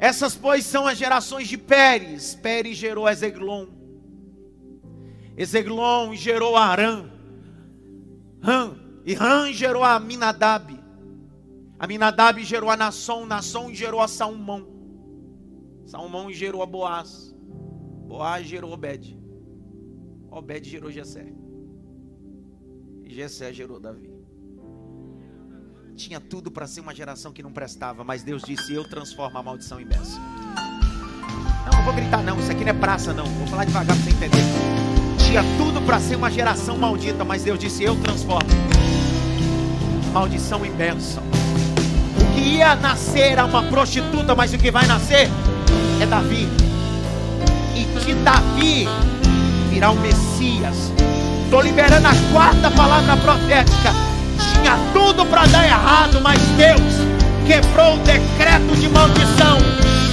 [0.00, 2.34] Essas, pois, são as gerações de Pérez.
[2.34, 3.66] Pérez gerou Ezeglon.
[5.36, 7.04] Ezeglon gerou Arã.
[8.40, 8.78] Ram.
[9.04, 10.74] E Ram gerou a Minadab.
[11.78, 13.26] Aminadab gerou a Nasson.
[13.26, 14.66] Nasson gerou a Salmão.
[15.84, 17.36] Salmão gerou a Boaz.
[18.08, 19.20] Boaz gerou Obed.
[20.30, 21.30] Obed gerou Jessé.
[23.04, 24.19] E Jessé gerou Davi
[26.00, 29.42] tinha tudo para ser uma geração que não prestava, mas Deus disse: Eu transformo a
[29.42, 30.18] maldição em bênção.
[31.66, 32.40] Não, não vou gritar, não.
[32.40, 33.26] Isso aqui não é praça, não.
[33.26, 34.42] Vou falar devagar para você entender.
[35.18, 38.48] Tinha tudo para ser uma geração maldita, mas Deus disse: Eu transformo
[40.10, 41.22] maldição em bênção.
[42.18, 45.28] O que ia nascer era uma prostituta, mas o que vai nascer
[46.00, 46.48] é Davi.
[47.76, 48.88] E de Davi
[49.68, 50.90] virá o Messias.
[51.44, 54.09] Estou liberando a quarta palavra profética
[54.54, 56.80] tinha tudo para dar errado, mas Deus
[57.46, 59.58] quebrou o decreto de maldição.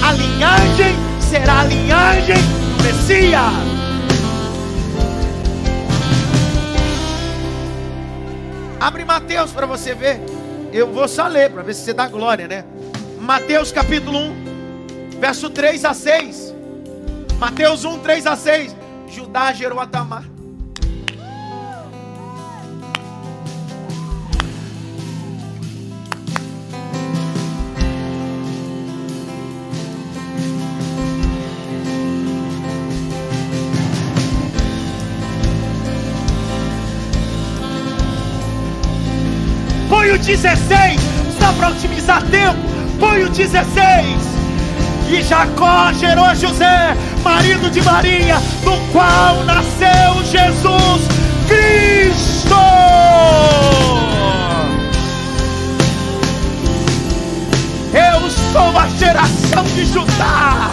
[0.04, 3.78] A linhagem será a linhagem do Messias.
[8.80, 10.22] Abre Mateus para você ver.
[10.72, 12.64] Eu vou só ler para ver se você dá glória, né?
[13.20, 16.56] Mateus capítulo 1, verso 3 a 6.
[17.40, 18.76] Mateus 1, 3 a 6.
[19.10, 20.37] Judá gerou Atamar.
[40.28, 41.00] 16,
[41.40, 42.60] só para otimizar tempo.
[43.00, 43.66] Põe o 16.
[45.10, 51.08] E Jacó gerou José, marido de Maria, do qual nasceu Jesus
[51.48, 52.56] Cristo.
[57.94, 60.70] Eu sou a geração de Judá.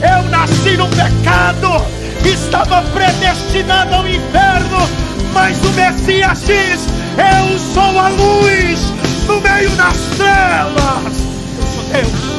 [0.00, 1.84] Eu nasci no pecado,
[2.24, 4.88] estava predestinado ao inferno,
[5.32, 8.80] mas o Messias diz: eu sou a luz
[9.26, 11.14] no meio das trevas.
[11.58, 12.34] Eu sou Deus.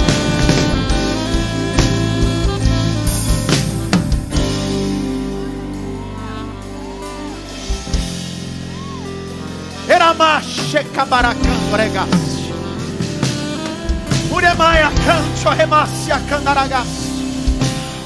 [9.88, 11.40] Eramache cabaracan
[11.72, 12.10] pregas.
[14.32, 17.05] Uremaia cancho remácia candaragas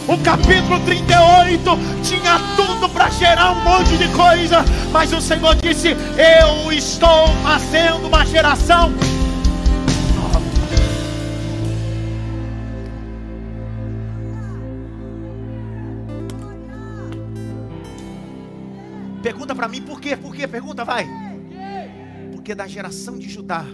[0.10, 1.64] o capítulo 38
[2.04, 8.08] tinha tudo para gerar um monte de coisa, mas o Senhor disse: Eu estou fazendo
[8.08, 8.92] uma geração
[19.22, 20.16] Pergunta para mim por quê?
[20.16, 20.48] Por quê?
[20.48, 21.06] Pergunta, vai.
[22.32, 23.66] Porque da geração de Judá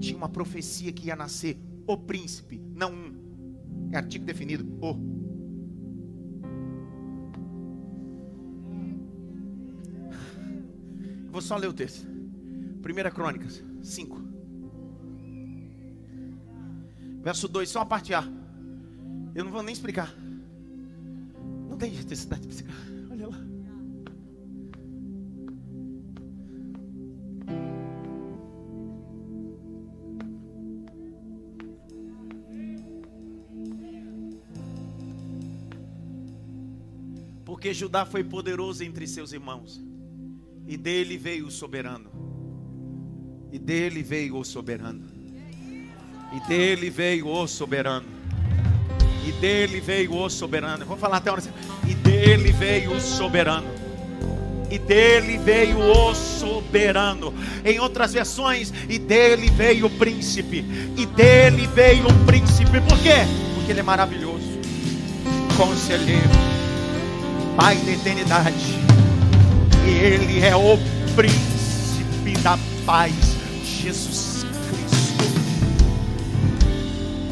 [0.00, 1.56] tinha uma profecia que ia nascer
[1.86, 3.17] o príncipe, não um.
[3.92, 4.66] É artigo definido.
[4.80, 4.94] O.
[11.30, 12.06] Vou só ler o texto.
[12.82, 14.20] Primeira Crônicas 5.
[17.22, 18.24] Verso 2, só a parte A.
[19.34, 20.14] Eu não vou nem explicar.
[21.68, 22.76] Não tem necessidade de explicar.
[23.10, 23.38] Olha lá.
[37.68, 39.78] Porque Judá foi poderoso entre seus irmãos,
[40.66, 42.08] e dele veio o soberano,
[43.52, 45.04] e dele veio o soberano,
[46.32, 48.06] e dele veio o soberano,
[49.22, 50.86] e dele veio o soberano.
[50.86, 51.42] Vou falar até hora.
[51.86, 53.68] E dele veio o soberano
[54.70, 57.34] e dele veio o soberano.
[57.62, 60.64] Em outras versões, e dele veio o príncipe,
[60.96, 62.80] e dele veio o príncipe.
[62.80, 63.26] Por quê?
[63.54, 64.58] Porque ele é maravilhoso,
[65.54, 66.47] conselheiro,
[67.58, 68.78] Pai da eternidade.
[69.84, 70.78] E Ele é o
[71.16, 72.56] príncipe da
[72.86, 73.12] paz,
[73.64, 75.24] Jesus Cristo.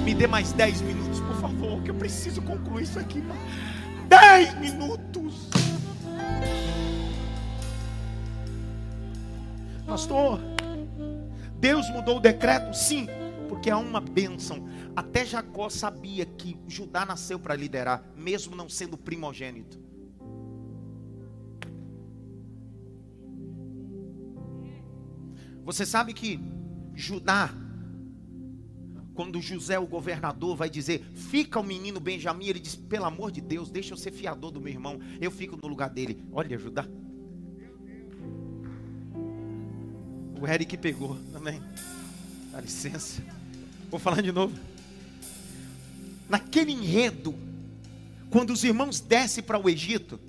[0.02, 3.22] Me dê mais dez minutos, por favor, que eu preciso concluir isso aqui.
[4.08, 5.48] Dez minutos.
[9.86, 10.40] Pastor,
[11.60, 12.74] Deus mudou o decreto?
[12.74, 13.06] Sim,
[13.48, 14.68] porque há uma bênção.
[14.96, 19.86] Até Jacó sabia que Judá nasceu para liderar, mesmo não sendo primogênito.
[25.66, 26.38] Você sabe que
[26.94, 27.52] Judá,
[29.14, 33.40] quando José, o governador, vai dizer: Fica o menino Benjamim, ele diz: Pelo amor de
[33.40, 36.24] Deus, deixa eu ser fiador do meu irmão, eu fico no lugar dele.
[36.30, 36.86] Olha, Judá.
[40.40, 41.60] O Eric pegou também.
[42.52, 43.20] Dá licença.
[43.90, 44.56] Vou falar de novo.
[46.28, 47.34] Naquele enredo,
[48.30, 50.20] quando os irmãos descem para o Egito,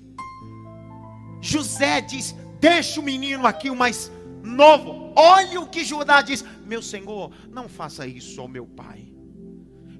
[1.40, 4.10] José diz: Deixa o menino aqui, o mais
[4.48, 5.12] novo.
[5.14, 9.12] Olha o que Judá diz: Meu senhor, não faça isso ao meu pai.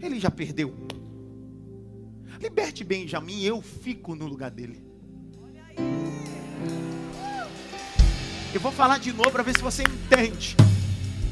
[0.01, 0.89] Ele já perdeu um.
[2.41, 4.83] Liberte Benjamim, eu fico no lugar dele.
[8.55, 10.57] Eu vou falar de novo para ver se você entende.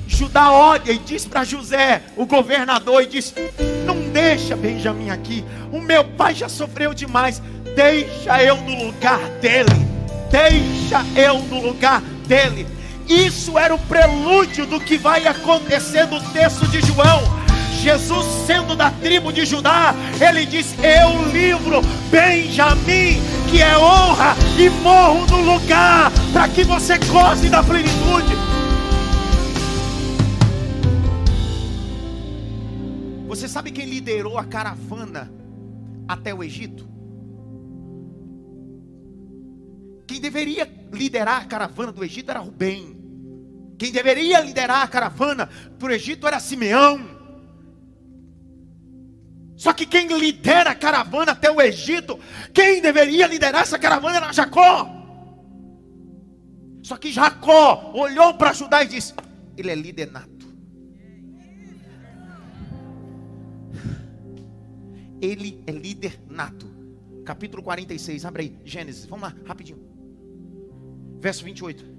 [0.06, 3.34] Judá olha e diz para José, o governador, e diz:
[3.84, 5.44] Não deixa Benjamim aqui.
[5.72, 7.42] O meu pai já sofreu demais.
[7.74, 9.68] Deixa eu no lugar dele.
[10.30, 12.66] Deixa eu no lugar dele.
[13.09, 17.22] Isso era o prelúdio do que vai acontecer no texto de João.
[17.80, 24.68] Jesus, sendo da tribo de Judá, ele diz: Eu livro Benjamim, que é honra, e
[24.82, 28.34] morro no lugar, para que você goze da plenitude.
[33.28, 35.30] Você sabe quem liderou a caravana
[36.09, 36.88] até o Egito?
[40.07, 42.95] Quem deveria liderar a caravana do Egito era Rubem.
[43.79, 45.49] Quem deveria liderar a caravana
[45.79, 47.16] para o Egito era Simeão.
[49.57, 52.18] Só que quem lidera a caravana até o Egito,
[52.53, 54.93] quem deveria liderar essa caravana era Jacó.
[56.83, 59.14] Só que Jacó olhou para Judá e disse:
[59.57, 60.47] Ele é líder nato.
[65.20, 66.66] Ele é líder nato.
[67.24, 69.81] Capítulo 46, abre aí, Gênesis, vamos lá, rapidinho.
[71.18, 71.95] Verso 28.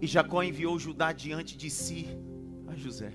[0.00, 2.08] E Jacó enviou Judá diante de si
[2.66, 3.12] a José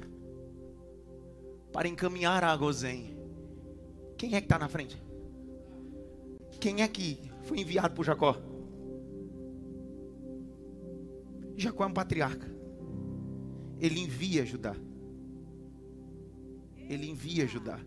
[1.76, 3.18] para encaminhar a Gozém.
[4.18, 5.02] Quem é que está na frente?
[6.60, 8.38] Quem é que foi enviado por Jacó?
[11.58, 12.50] Jacó é um patriarca.
[13.78, 14.74] Ele envia Judá.
[16.78, 17.80] Ele envia Judá.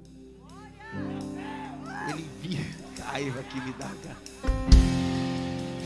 [2.11, 2.61] Ele envia.
[3.05, 3.91] Raiva que me dá.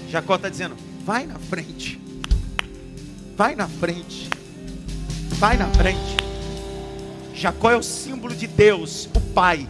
[0.09, 2.01] Jacó está dizendo: vai na frente.
[3.37, 4.29] Vai na frente.
[5.39, 6.17] Vai na frente.
[7.35, 9.67] Jacó é o símbolo de Deus, o Pai.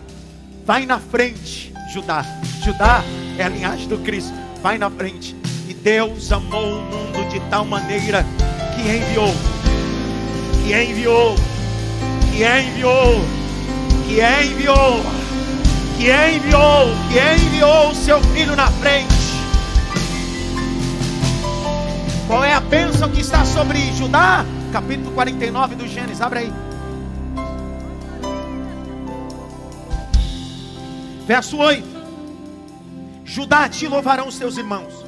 [0.66, 2.24] Vai na frente, Judá.
[2.64, 3.02] Judá
[3.38, 4.34] é a linhagem do Cristo.
[4.60, 5.36] Vai na frente.
[5.68, 8.26] E Deus amou o mundo de tal maneira
[8.74, 9.34] que enviou,
[10.64, 11.36] que enviou,
[12.30, 13.24] que enviou,
[14.06, 15.00] que enviou,
[15.96, 19.21] que enviou, que enviou o seu filho na frente
[22.32, 24.42] Qual é a bênção que está sobre Judá?
[24.72, 26.52] Capítulo 49 do Gênesis, abre aí.
[31.26, 31.86] Verso 8:
[33.22, 35.04] Judá, te louvarão os teus irmãos,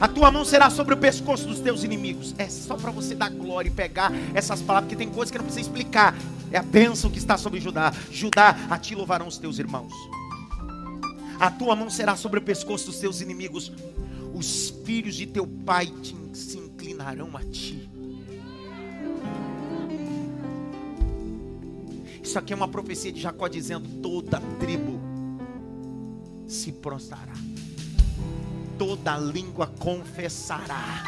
[0.00, 2.36] a tua mão será sobre o pescoço dos teus inimigos.
[2.38, 5.44] É só para você dar glória e pegar essas palavras, porque tem coisas que não
[5.44, 6.14] precisa explicar.
[6.52, 7.92] É a bênção que está sobre Judá.
[8.12, 9.92] Judá, a ti louvarão os teus irmãos.
[11.40, 13.72] A tua mão será sobre o pescoço dos teus inimigos
[14.38, 17.90] os filhos de teu pai te, se inclinarão a ti.
[22.22, 25.00] Isso aqui é uma profecia de Jacó dizendo: toda tribo
[26.46, 27.34] se prostrará,
[28.78, 31.02] toda língua confessará,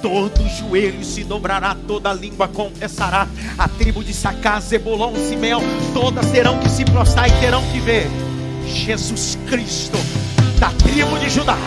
[0.00, 3.26] todo joelho se dobrará, toda língua confessará.
[3.58, 5.62] A tribo de Sacá, Zebulon, Simeão,
[5.92, 8.33] todas terão que se prostrar e terão que ver
[8.66, 9.98] Jesus Cristo,
[10.58, 11.58] da tribo de Judá.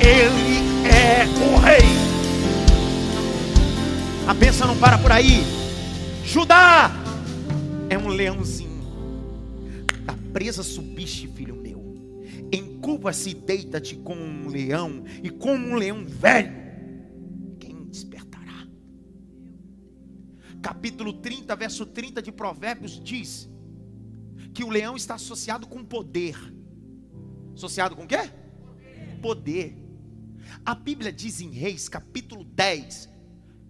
[0.00, 0.58] Ele
[0.88, 2.14] é o rei.
[4.26, 5.42] A bênção não para por aí.
[6.24, 6.90] Judá
[7.90, 8.82] é um leãozinho.
[10.04, 11.94] Da presa subiste, filho meu.
[12.52, 16.52] Encuba-se e deita-te como um leão, e como um leão velho.
[17.58, 18.66] Quem despertará?
[20.62, 23.48] Capítulo 30, verso 30 de Provérbios diz:
[24.54, 26.36] que o leão está associado com poder.
[27.54, 28.30] Associado com quê?
[29.20, 29.20] Poder.
[29.20, 29.84] poder.
[30.64, 33.08] A Bíblia diz em Reis, capítulo 10,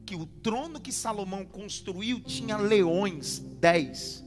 [0.05, 4.25] que o trono que Salomão construiu tinha leões, 10.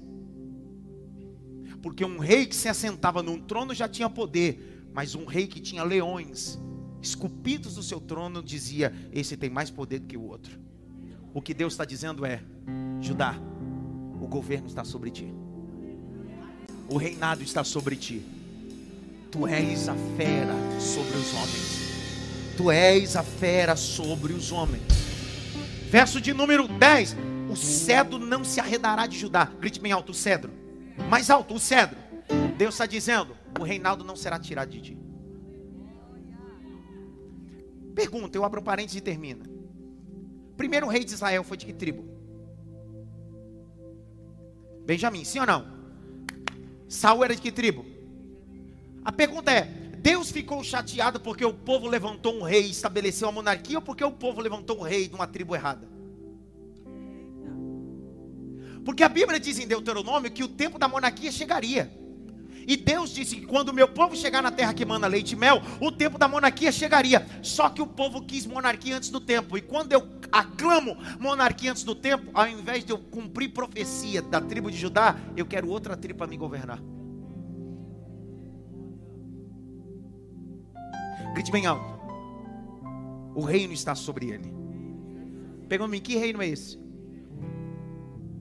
[1.81, 5.59] Porque um rei que se assentava num trono já tinha poder, mas um rei que
[5.59, 6.59] tinha leões
[7.01, 10.59] esculpidos do seu trono dizia: Esse tem mais poder do que o outro.
[11.33, 12.43] O que Deus está dizendo é:
[12.99, 13.35] Judá,
[14.19, 15.33] o governo está sobre ti,
[16.89, 18.25] o reinado está sobre ti.
[19.31, 21.77] Tu és a fera sobre os homens.
[22.55, 24.83] Tu és a fera sobre os homens.
[25.89, 27.15] Verso de número 10:
[27.51, 29.45] O cedro não se arredará de Judá.
[29.59, 30.51] Grite bem alto: o cedro.
[31.09, 31.97] Mais alto: o cedro.
[32.57, 34.97] Deus está dizendo: O reinado não será tirado de ti.
[37.93, 39.45] Pergunta, eu abro parênteses e termina.
[40.55, 42.05] Primeiro rei de Israel foi de que tribo?
[44.85, 45.76] Benjamim, sim ou não?
[46.87, 47.85] Saul era de que tribo?
[49.03, 49.63] A pergunta é:
[49.97, 54.03] Deus ficou chateado porque o povo levantou um rei e estabeleceu a monarquia ou porque
[54.03, 55.87] o povo levantou um rei de uma tribo errada?
[58.85, 61.91] Porque a Bíblia diz em Deuteronômio que o tempo da monarquia chegaria.
[62.67, 65.35] E Deus disse que quando o meu povo chegar na terra que manda leite e
[65.37, 67.25] mel, o tempo da monarquia chegaria.
[67.41, 69.57] Só que o povo quis monarquia antes do tempo.
[69.57, 74.41] E quando eu aclamo monarquia antes do tempo, ao invés de eu cumprir profecia da
[74.41, 76.83] tribo de Judá, eu quero outra tribo para me governar.
[81.33, 81.97] Grite bem alto.
[83.33, 84.53] O reino está sobre ele.
[85.69, 86.77] Pergunta-me, que reino é esse?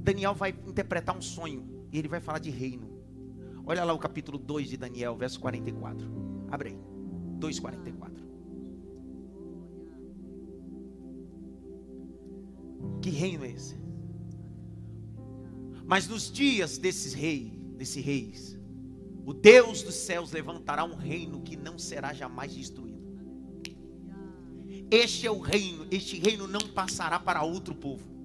[0.02, 1.86] Daniel vai interpretar um sonho.
[1.92, 2.95] E ele vai falar de reino.
[3.66, 6.08] Olha lá o capítulo 2 de Daniel, verso 44.
[6.50, 6.78] Abre aí.
[7.40, 8.12] 2,44.
[13.02, 13.76] Que reino é esse?
[15.84, 18.56] Mas nos dias desses reis, desse reis,
[19.24, 22.96] o Deus dos céus levantará um reino que não será jamais destruído.
[24.90, 28.15] Este é o reino, este reino não passará para outro povo.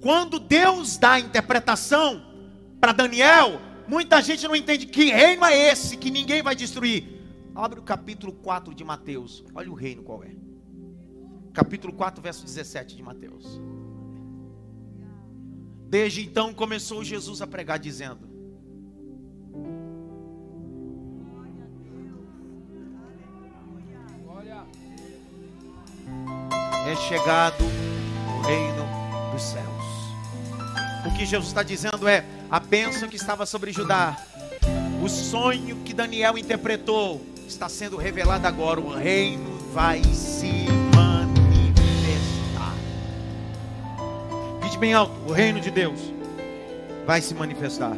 [0.00, 2.22] Quando Deus dá a interpretação
[2.80, 7.18] para Daniel, muita gente não entende que reino é esse que ninguém vai destruir.
[7.54, 9.44] Abre o capítulo 4 de Mateus.
[9.54, 10.36] Olha o reino qual é.
[11.52, 13.60] Capítulo 4, verso 17 de Mateus.
[15.88, 18.28] Desde então começou Jesus a pregar dizendo:
[26.86, 29.77] É chegado o reino dos céus.
[31.06, 34.16] O que Jesus está dizendo é: a bênção que estava sobre Judá,
[35.02, 38.80] o sonho que Daniel interpretou, está sendo revelado agora.
[38.80, 42.74] O reino vai se manifestar.
[44.62, 46.12] Diz bem alto: o reino de Deus
[47.06, 47.96] vai se manifestar.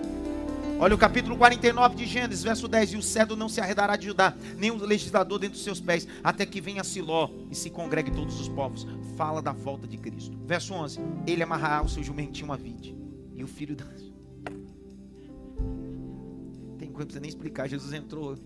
[0.82, 4.06] Olha o capítulo 49 de Gênesis, verso 10: E o cedro não se arredará de
[4.06, 8.10] Judá, nem o legislador dentro dos seus pés, até que venha Siló e se congregue
[8.10, 8.86] todos os povos.
[9.14, 10.38] Fala da volta de Cristo.
[10.46, 12.96] Verso 11: Ele amarrará o seu jumentinho a vide,
[13.34, 13.84] e o filho da.
[16.78, 17.68] Tem coisa que precisa nem explicar.
[17.68, 18.38] Jesus entrou.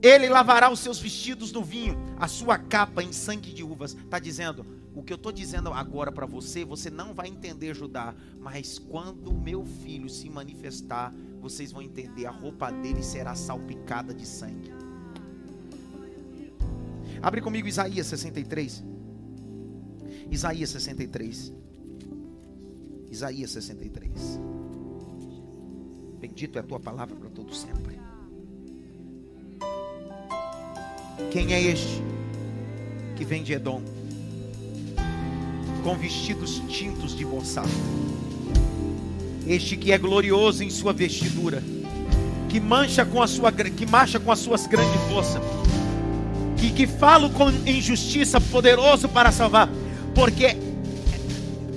[0.00, 3.92] Ele lavará os seus vestidos no vinho, a sua capa em sangue de uvas.
[3.92, 4.64] Está dizendo,
[4.96, 9.30] o que eu estou dizendo agora para você, você não vai entender Judá, mas quando
[9.30, 14.72] meu filho se manifestar, vocês vão entender, a roupa dele será salpicada de sangue.
[17.20, 18.82] Abre comigo Isaías 63.
[20.30, 21.52] Isaías 63.
[23.10, 24.40] Isaías 63.
[26.18, 28.00] Bendito é a tua palavra para todo sempre.
[31.30, 32.02] Quem é este
[33.14, 33.82] que vem de Edom?
[35.86, 37.70] Com vestidos tintos de mostarda.
[39.46, 41.62] Este que é glorioso em sua vestidura,
[42.48, 45.40] que mancha com a sua que marcha com as suas grandes forças,
[46.56, 49.70] que que fala com injustiça, poderoso para salvar,
[50.12, 50.56] porque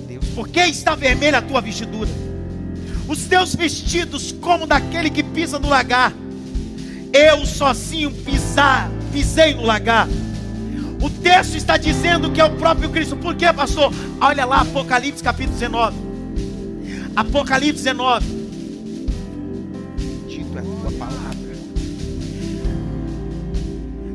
[0.08, 2.10] Deus, porque está vermelha a tua vestidura?
[3.06, 6.12] Os teus vestidos como daquele que pisa no lagar.
[7.12, 10.08] Eu sozinho pisar, pisei no lagar
[11.00, 13.16] o texto está dizendo que é o próprio Cristo.
[13.16, 13.92] Por quê, pastor?
[14.20, 15.96] Olha lá, Apocalipse capítulo 19.
[17.16, 18.26] Apocalipse 19.
[20.28, 21.30] Dito é a tua palavra.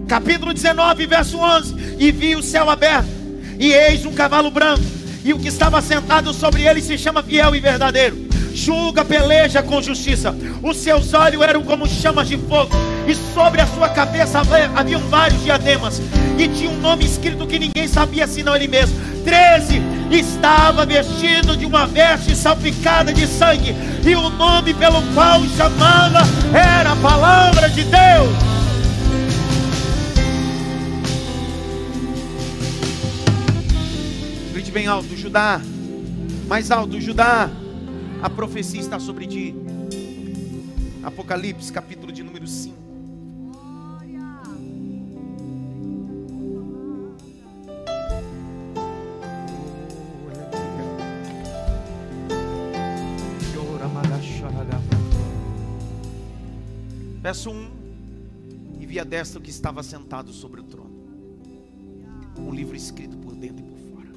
[0.08, 1.96] Capítulo 19, verso 11.
[2.00, 3.10] E vi o céu aberto,
[3.58, 4.84] e eis um cavalo branco,
[5.24, 8.26] e o que estava sentado sobre ele se chama fiel e verdadeiro
[8.56, 10.34] julga, peleja com justiça.
[10.64, 12.74] Os seus olhos eram como chamas de fogo,
[13.08, 14.42] e sobre a sua cabeça
[14.76, 16.02] haviam vários diademas,
[16.38, 18.96] e tinha um nome escrito que ninguém sabia senão ele mesmo.
[19.24, 19.82] Treze,
[20.12, 23.76] estava vestido de uma veste salpicada de sangue,
[24.06, 26.20] e o nome pelo qual chamava
[26.54, 28.56] era a palavra de Deus.
[34.54, 35.62] Grite bem alto, Judá.
[36.48, 37.50] Mais alto, Judá.
[38.22, 39.56] A profecia está sobre ti.
[41.04, 42.75] Apocalipse, capítulo de número 5.
[57.26, 61.10] Verso 1: E vi a destra que estava sentado sobre o trono,
[62.38, 64.12] um livro escrito por dentro e por fora,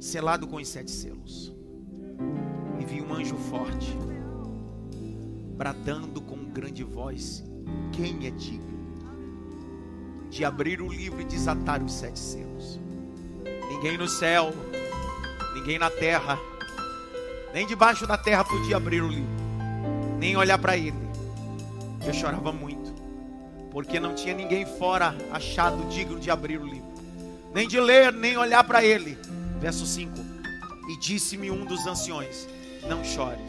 [0.00, 1.54] selado com os sete selos.
[2.80, 3.94] E vi um anjo forte,
[5.54, 7.44] bradando com grande voz:
[7.92, 8.78] Quem é digno
[10.30, 12.80] de abrir o livro e desatar os sete selos?
[13.68, 14.50] Ninguém no céu,
[15.54, 16.38] ninguém na terra,
[17.52, 19.28] nem debaixo da terra podia abrir o livro,
[20.18, 21.03] nem olhar para ele.
[22.06, 22.92] Eu chorava muito,
[23.70, 26.92] porque não tinha ninguém fora achado digno de abrir o livro,
[27.54, 29.16] nem de ler, nem olhar para ele.
[29.58, 30.12] Verso 5:
[30.90, 32.46] E disse-me um dos anciões:
[32.86, 33.40] Não chores.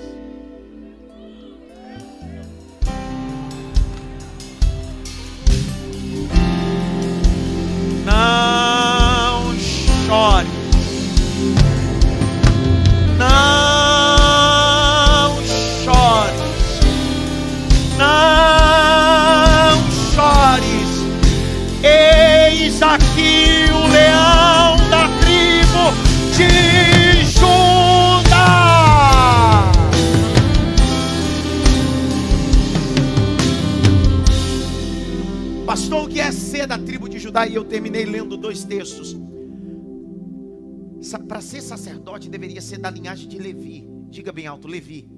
[41.66, 43.88] Sacerdote, deveria ser da linhagem de Levi.
[44.09, 45.09] Diga bem alto, Levi.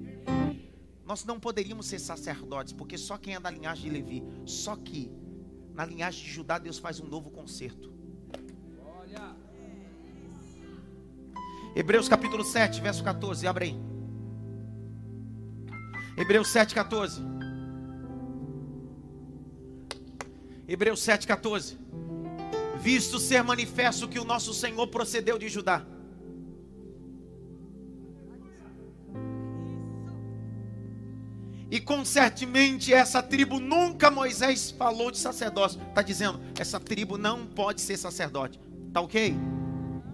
[1.05, 4.23] Nós não poderíamos ser sacerdotes, porque só quem é da linhagem de Levi.
[4.45, 5.11] Só que
[5.73, 7.93] na linhagem de Judá, Deus faz um novo concerto.
[11.75, 13.45] Hebreus capítulo 7, verso 14.
[13.45, 13.75] Abre aí.
[16.17, 17.21] Hebreus 7, 14.
[20.67, 21.77] Hebreus 7, 14.
[22.79, 25.85] Visto ser manifesto que o nosso Senhor procedeu de Judá.
[31.69, 35.81] E concertemente essa tribo nunca Moisés falou de sacerdócio.
[35.81, 38.59] Está dizendo, essa tribo não pode ser sacerdote.
[38.93, 39.35] Tá ok?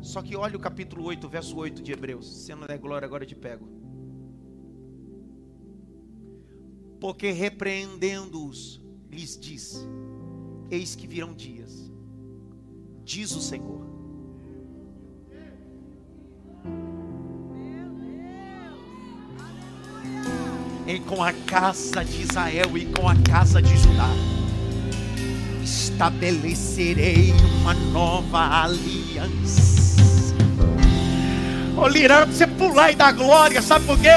[0.01, 2.45] Só que olha o capítulo 8, verso 8 de Hebreus.
[2.45, 3.69] Se não der glória, agora eu te pego.
[6.99, 9.87] Porque repreendendo-os, lhes diz:
[10.71, 11.91] Eis que virão dias,
[13.03, 13.92] diz o Senhor.
[20.85, 24.09] Em com a casa de Israel e com a casa de Judá
[25.63, 30.35] estabelecerei uma nova aliança.
[31.77, 34.09] Ô Lirã, você pular e dar glória, sabe por quê?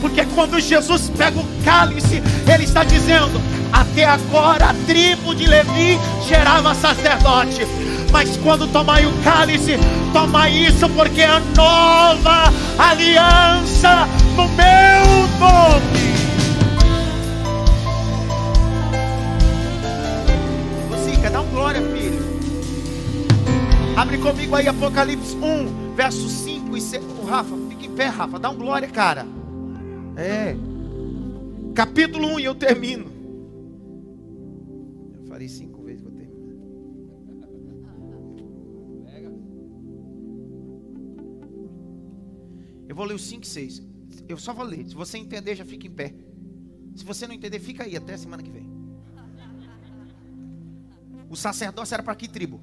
[0.00, 3.40] Porque quando Jesus pega o cálice, ele está dizendo:
[3.72, 7.66] até agora a tribo de Levi gerava sacerdote.
[8.12, 9.76] Mas quando tomai o cálice,
[10.12, 16.06] tomai isso, porque é a nova aliança no meu nome.
[20.90, 22.24] Lucica, dá um glória, filho.
[23.96, 27.04] Abre comigo aí Apocalipse 1, verso 5 e 6.
[27.18, 28.38] Ô, Rafa, fica em pé, Rafa.
[28.38, 29.26] Dá um glória, cara.
[30.16, 30.56] É.
[31.74, 33.06] Capítulo 1 e eu termino.
[35.14, 36.36] Eu falei cinco vezes que eu termino.
[42.88, 43.95] Eu vou ler os 5 e 6.
[44.28, 44.86] Eu só vou ler.
[44.86, 46.14] Se você entender, já fica em pé.
[46.94, 48.66] Se você não entender, fica aí até a semana que vem.
[51.28, 52.60] O sacerdócio era para que tribo?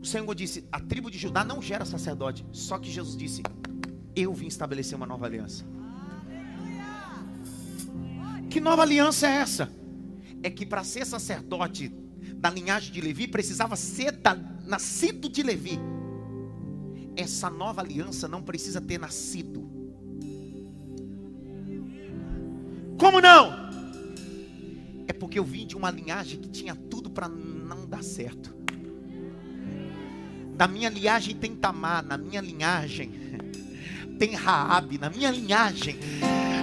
[0.00, 2.44] O Senhor disse: a tribo de Judá não gera sacerdote.
[2.52, 3.42] Só que Jesus disse:
[4.14, 5.64] Eu vim estabelecer uma nova aliança.
[8.50, 9.70] Que nova aliança é essa?
[10.42, 11.88] É que para ser sacerdote
[12.36, 15.78] da linhagem de Levi precisava ser da, nascido de Levi.
[17.18, 19.68] Essa nova aliança não precisa ter nascido.
[22.96, 23.52] Como não?
[25.08, 28.54] É porque eu vim de uma linhagem que tinha tudo para não dar certo.
[30.56, 33.10] Na minha linhagem tem Tamar, na minha linhagem
[34.16, 35.98] tem Raabe, na minha linhagem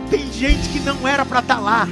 [0.10, 1.86] tem gente que não era para estar lá.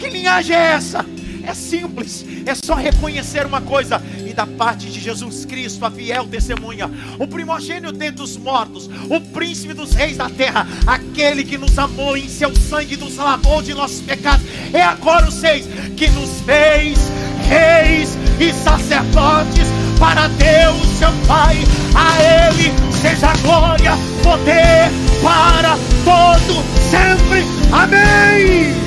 [0.00, 1.06] Que linhagem é essa?
[1.44, 4.02] É simples, é só reconhecer uma coisa
[4.32, 9.20] e da parte de Jesus Cristo, a fiel testemunha, o primogênito dentre os mortos, o
[9.20, 13.74] príncipe dos reis da terra, aquele que nos amou em seu sangue, nos lavou de
[13.74, 15.66] nossos pecados, é agora os seis
[15.96, 16.98] que nos fez
[17.46, 19.68] reis e sacerdotes
[19.98, 21.58] para Deus, seu Pai.
[21.94, 24.90] A Ele seja glória, poder
[25.22, 27.44] para todo sempre.
[27.70, 28.81] Amém.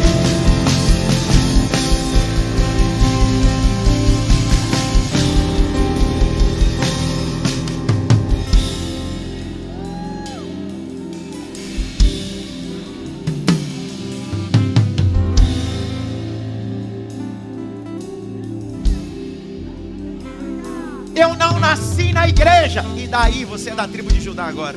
[23.17, 24.75] Daí você é da tribo de Judá agora.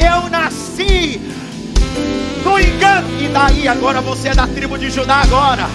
[0.00, 1.20] Eu nasci
[2.44, 3.22] no engano.
[3.22, 5.68] E daí agora você é da tribo de Judá agora.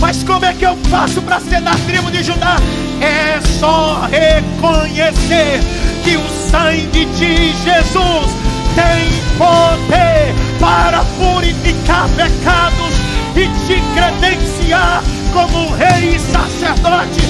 [0.00, 2.58] Mas como é que eu faço para ser da tribo de Judá?
[3.00, 5.60] É só reconhecer
[6.04, 8.30] que o sangue de Jesus
[8.76, 12.94] tem poder para purificar pecados
[13.34, 17.29] e te credenciar como rei e sacerdote.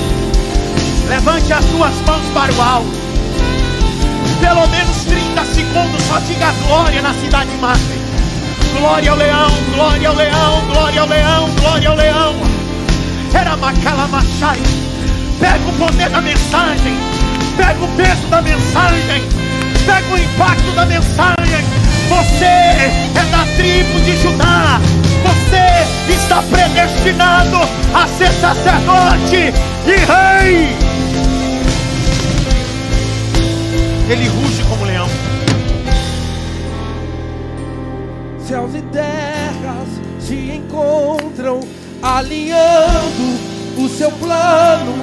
[1.11, 2.87] Levante as suas mãos para o alto.
[4.39, 8.01] Pelo menos 30 segundos só diga glória na cidade máxima.
[8.79, 12.35] Glória ao leão, glória ao leão, glória ao leão, glória ao leão.
[13.33, 14.61] Era Macalamachai.
[15.37, 16.97] Pega o poder da mensagem.
[17.57, 19.23] Pega o peso da mensagem.
[19.85, 21.65] Pega o impacto da mensagem.
[22.07, 24.79] Você é da tribo de Judá.
[25.23, 27.57] Você está predestinado
[27.93, 29.53] a ser sacerdote
[29.85, 30.90] e rei.
[34.11, 35.07] Ele ruge como leão.
[38.45, 39.87] Céus e terras
[40.19, 41.61] se encontram,
[42.01, 43.39] alinhando
[43.77, 44.93] o seu plano.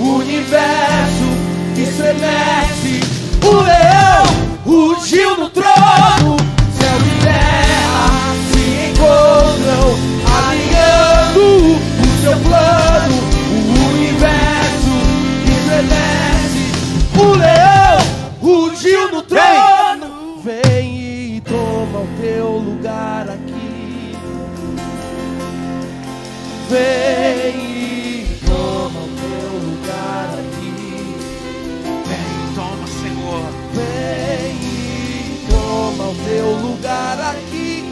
[0.00, 1.28] O universo
[1.76, 3.00] estremece.
[3.44, 4.24] O leão
[4.64, 6.38] rugiu no trono.
[6.78, 9.92] Céu e terra se encontram,
[26.74, 30.74] Vem e toma o teu lugar aqui.
[32.08, 33.46] Vem, toma, Senhor.
[33.74, 37.84] Vem e toma o teu lugar aqui,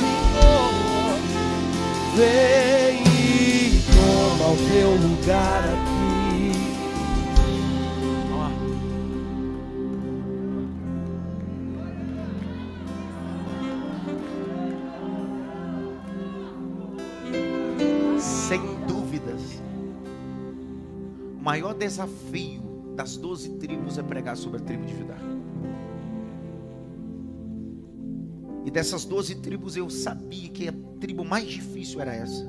[0.00, 1.18] Senhor.
[2.16, 5.65] Vem e toma o teu lugar aqui.
[21.46, 22.60] Maior desafio
[22.96, 25.16] das doze tribos é pregar sobre a tribo de Judá.
[28.64, 32.44] E dessas doze tribos eu sabia que a tribo mais difícil era essa.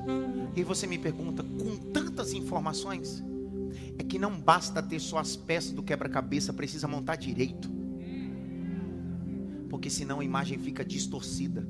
[0.56, 3.24] E você me pergunta, com tantas informações,
[4.00, 7.70] é que não basta ter só as peças do quebra-cabeça, precisa montar direito.
[9.70, 11.70] Porque senão a imagem fica distorcida.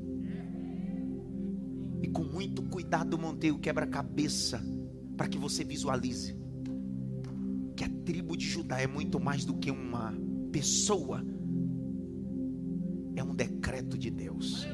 [2.00, 4.64] E com muito cuidado montei o quebra-cabeça
[5.14, 6.37] para que você visualize
[8.08, 10.14] tribo de Judá é muito mais do que uma
[10.50, 11.22] pessoa.
[13.14, 14.66] É um decreto de Deus.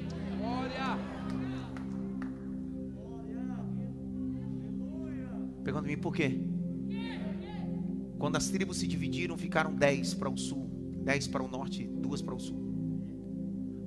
[5.64, 6.46] Pergunta me por quê?
[8.20, 10.70] Quando as tribos se dividiram, ficaram dez para o sul,
[11.02, 12.56] dez para o norte, duas para o sul.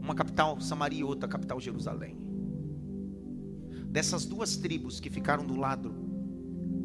[0.02, 2.18] Uma capital Samaria e outra capital Jerusalém.
[3.86, 5.96] Dessas duas tribos que ficaram do lado,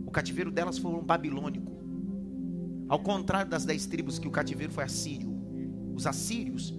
[0.06, 1.71] o cativeiro delas foi um babilônico.
[2.92, 5.34] Ao contrário das dez tribos que o cativeiro foi assírio.
[5.94, 6.74] Os assírios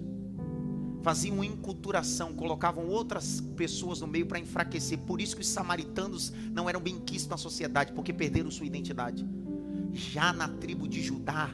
[1.02, 4.96] faziam enculturação, colocavam outras pessoas no meio para enfraquecer.
[5.00, 9.26] Por isso que os samaritanos não eram bem quistos na sociedade, porque perderam sua identidade.
[9.92, 11.52] Já na tribo de Judá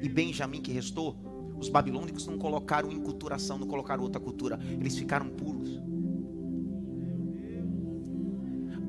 [0.00, 1.14] e Benjamim que restou,
[1.60, 5.78] os babilônicos não colocaram enculturação, não colocaram outra cultura, eles ficaram puros.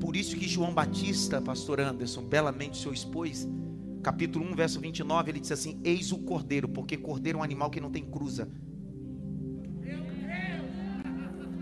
[0.00, 3.46] Por isso que João Batista, pastor Anderson, belamente o senhor expôs,
[4.02, 7.70] capítulo 1, verso 29, ele disse assim: Eis o cordeiro, porque cordeiro é um animal
[7.70, 8.48] que não tem cruza.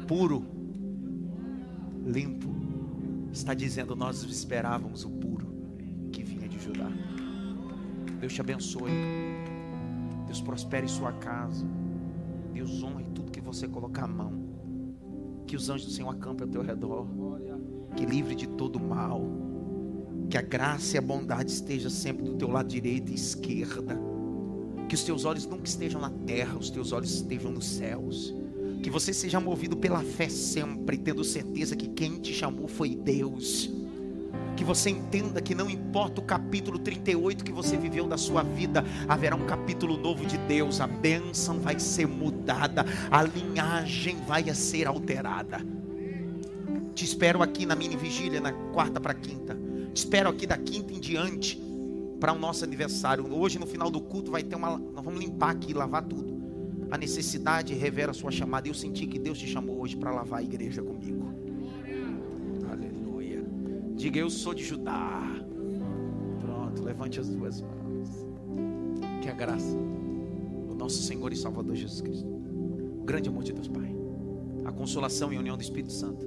[0.07, 0.45] Puro,
[2.05, 2.49] limpo.
[3.31, 5.47] Está dizendo, nós esperávamos o puro
[6.11, 6.91] que vinha de Judá.
[8.21, 8.91] Deus te abençoe.
[10.27, 11.67] Deus prospere sua casa.
[12.53, 14.33] Deus honre tudo que você colocar a mão.
[15.47, 17.07] Que os anjos do Senhor acampem ao teu redor.
[17.95, 19.23] Que livre de todo mal.
[20.31, 23.99] Que a graça e a bondade estejam sempre do teu lado direito e esquerda.
[24.89, 28.35] Que os teus olhos nunca estejam na terra, os teus olhos estejam nos céus.
[28.83, 33.71] Que você seja movido pela fé sempre, tendo certeza que quem te chamou foi Deus.
[34.55, 38.85] Que você entenda que não importa o capítulo 38 que você viveu da sua vida,
[39.09, 40.81] haverá um capítulo novo de Deus.
[40.81, 45.61] A bênção vai ser mudada, a linhagem vai ser alterada.
[46.95, 49.68] Te espero aqui na mini vigília, na quarta para quinta.
[49.93, 51.61] Te espero aqui da quinta em diante
[52.21, 53.31] para o nosso aniversário.
[53.33, 54.79] Hoje, no final do culto, vai ter uma.
[54.79, 56.39] Nós vamos limpar aqui, lavar tudo
[56.91, 58.69] a necessidade revela a sua chamada.
[58.69, 61.35] Eu senti que Deus te chamou hoje para lavar a igreja comigo.
[62.71, 63.45] Aleluia.
[63.95, 65.23] Diga, eu sou de Judá.
[66.41, 68.09] Pronto, levante as duas mãos.
[69.23, 69.77] Que a graça
[70.67, 73.95] do nosso Senhor e Salvador Jesus Cristo, o grande amor de Deus Pai,
[74.65, 76.27] a consolação e a união do Espírito Santo,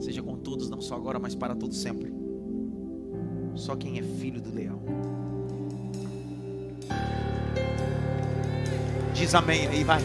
[0.00, 2.12] seja com todos, não só agora, mas para todos sempre.
[3.54, 4.80] Só quem é filho do leão
[9.14, 10.00] Diz amém aí, vai.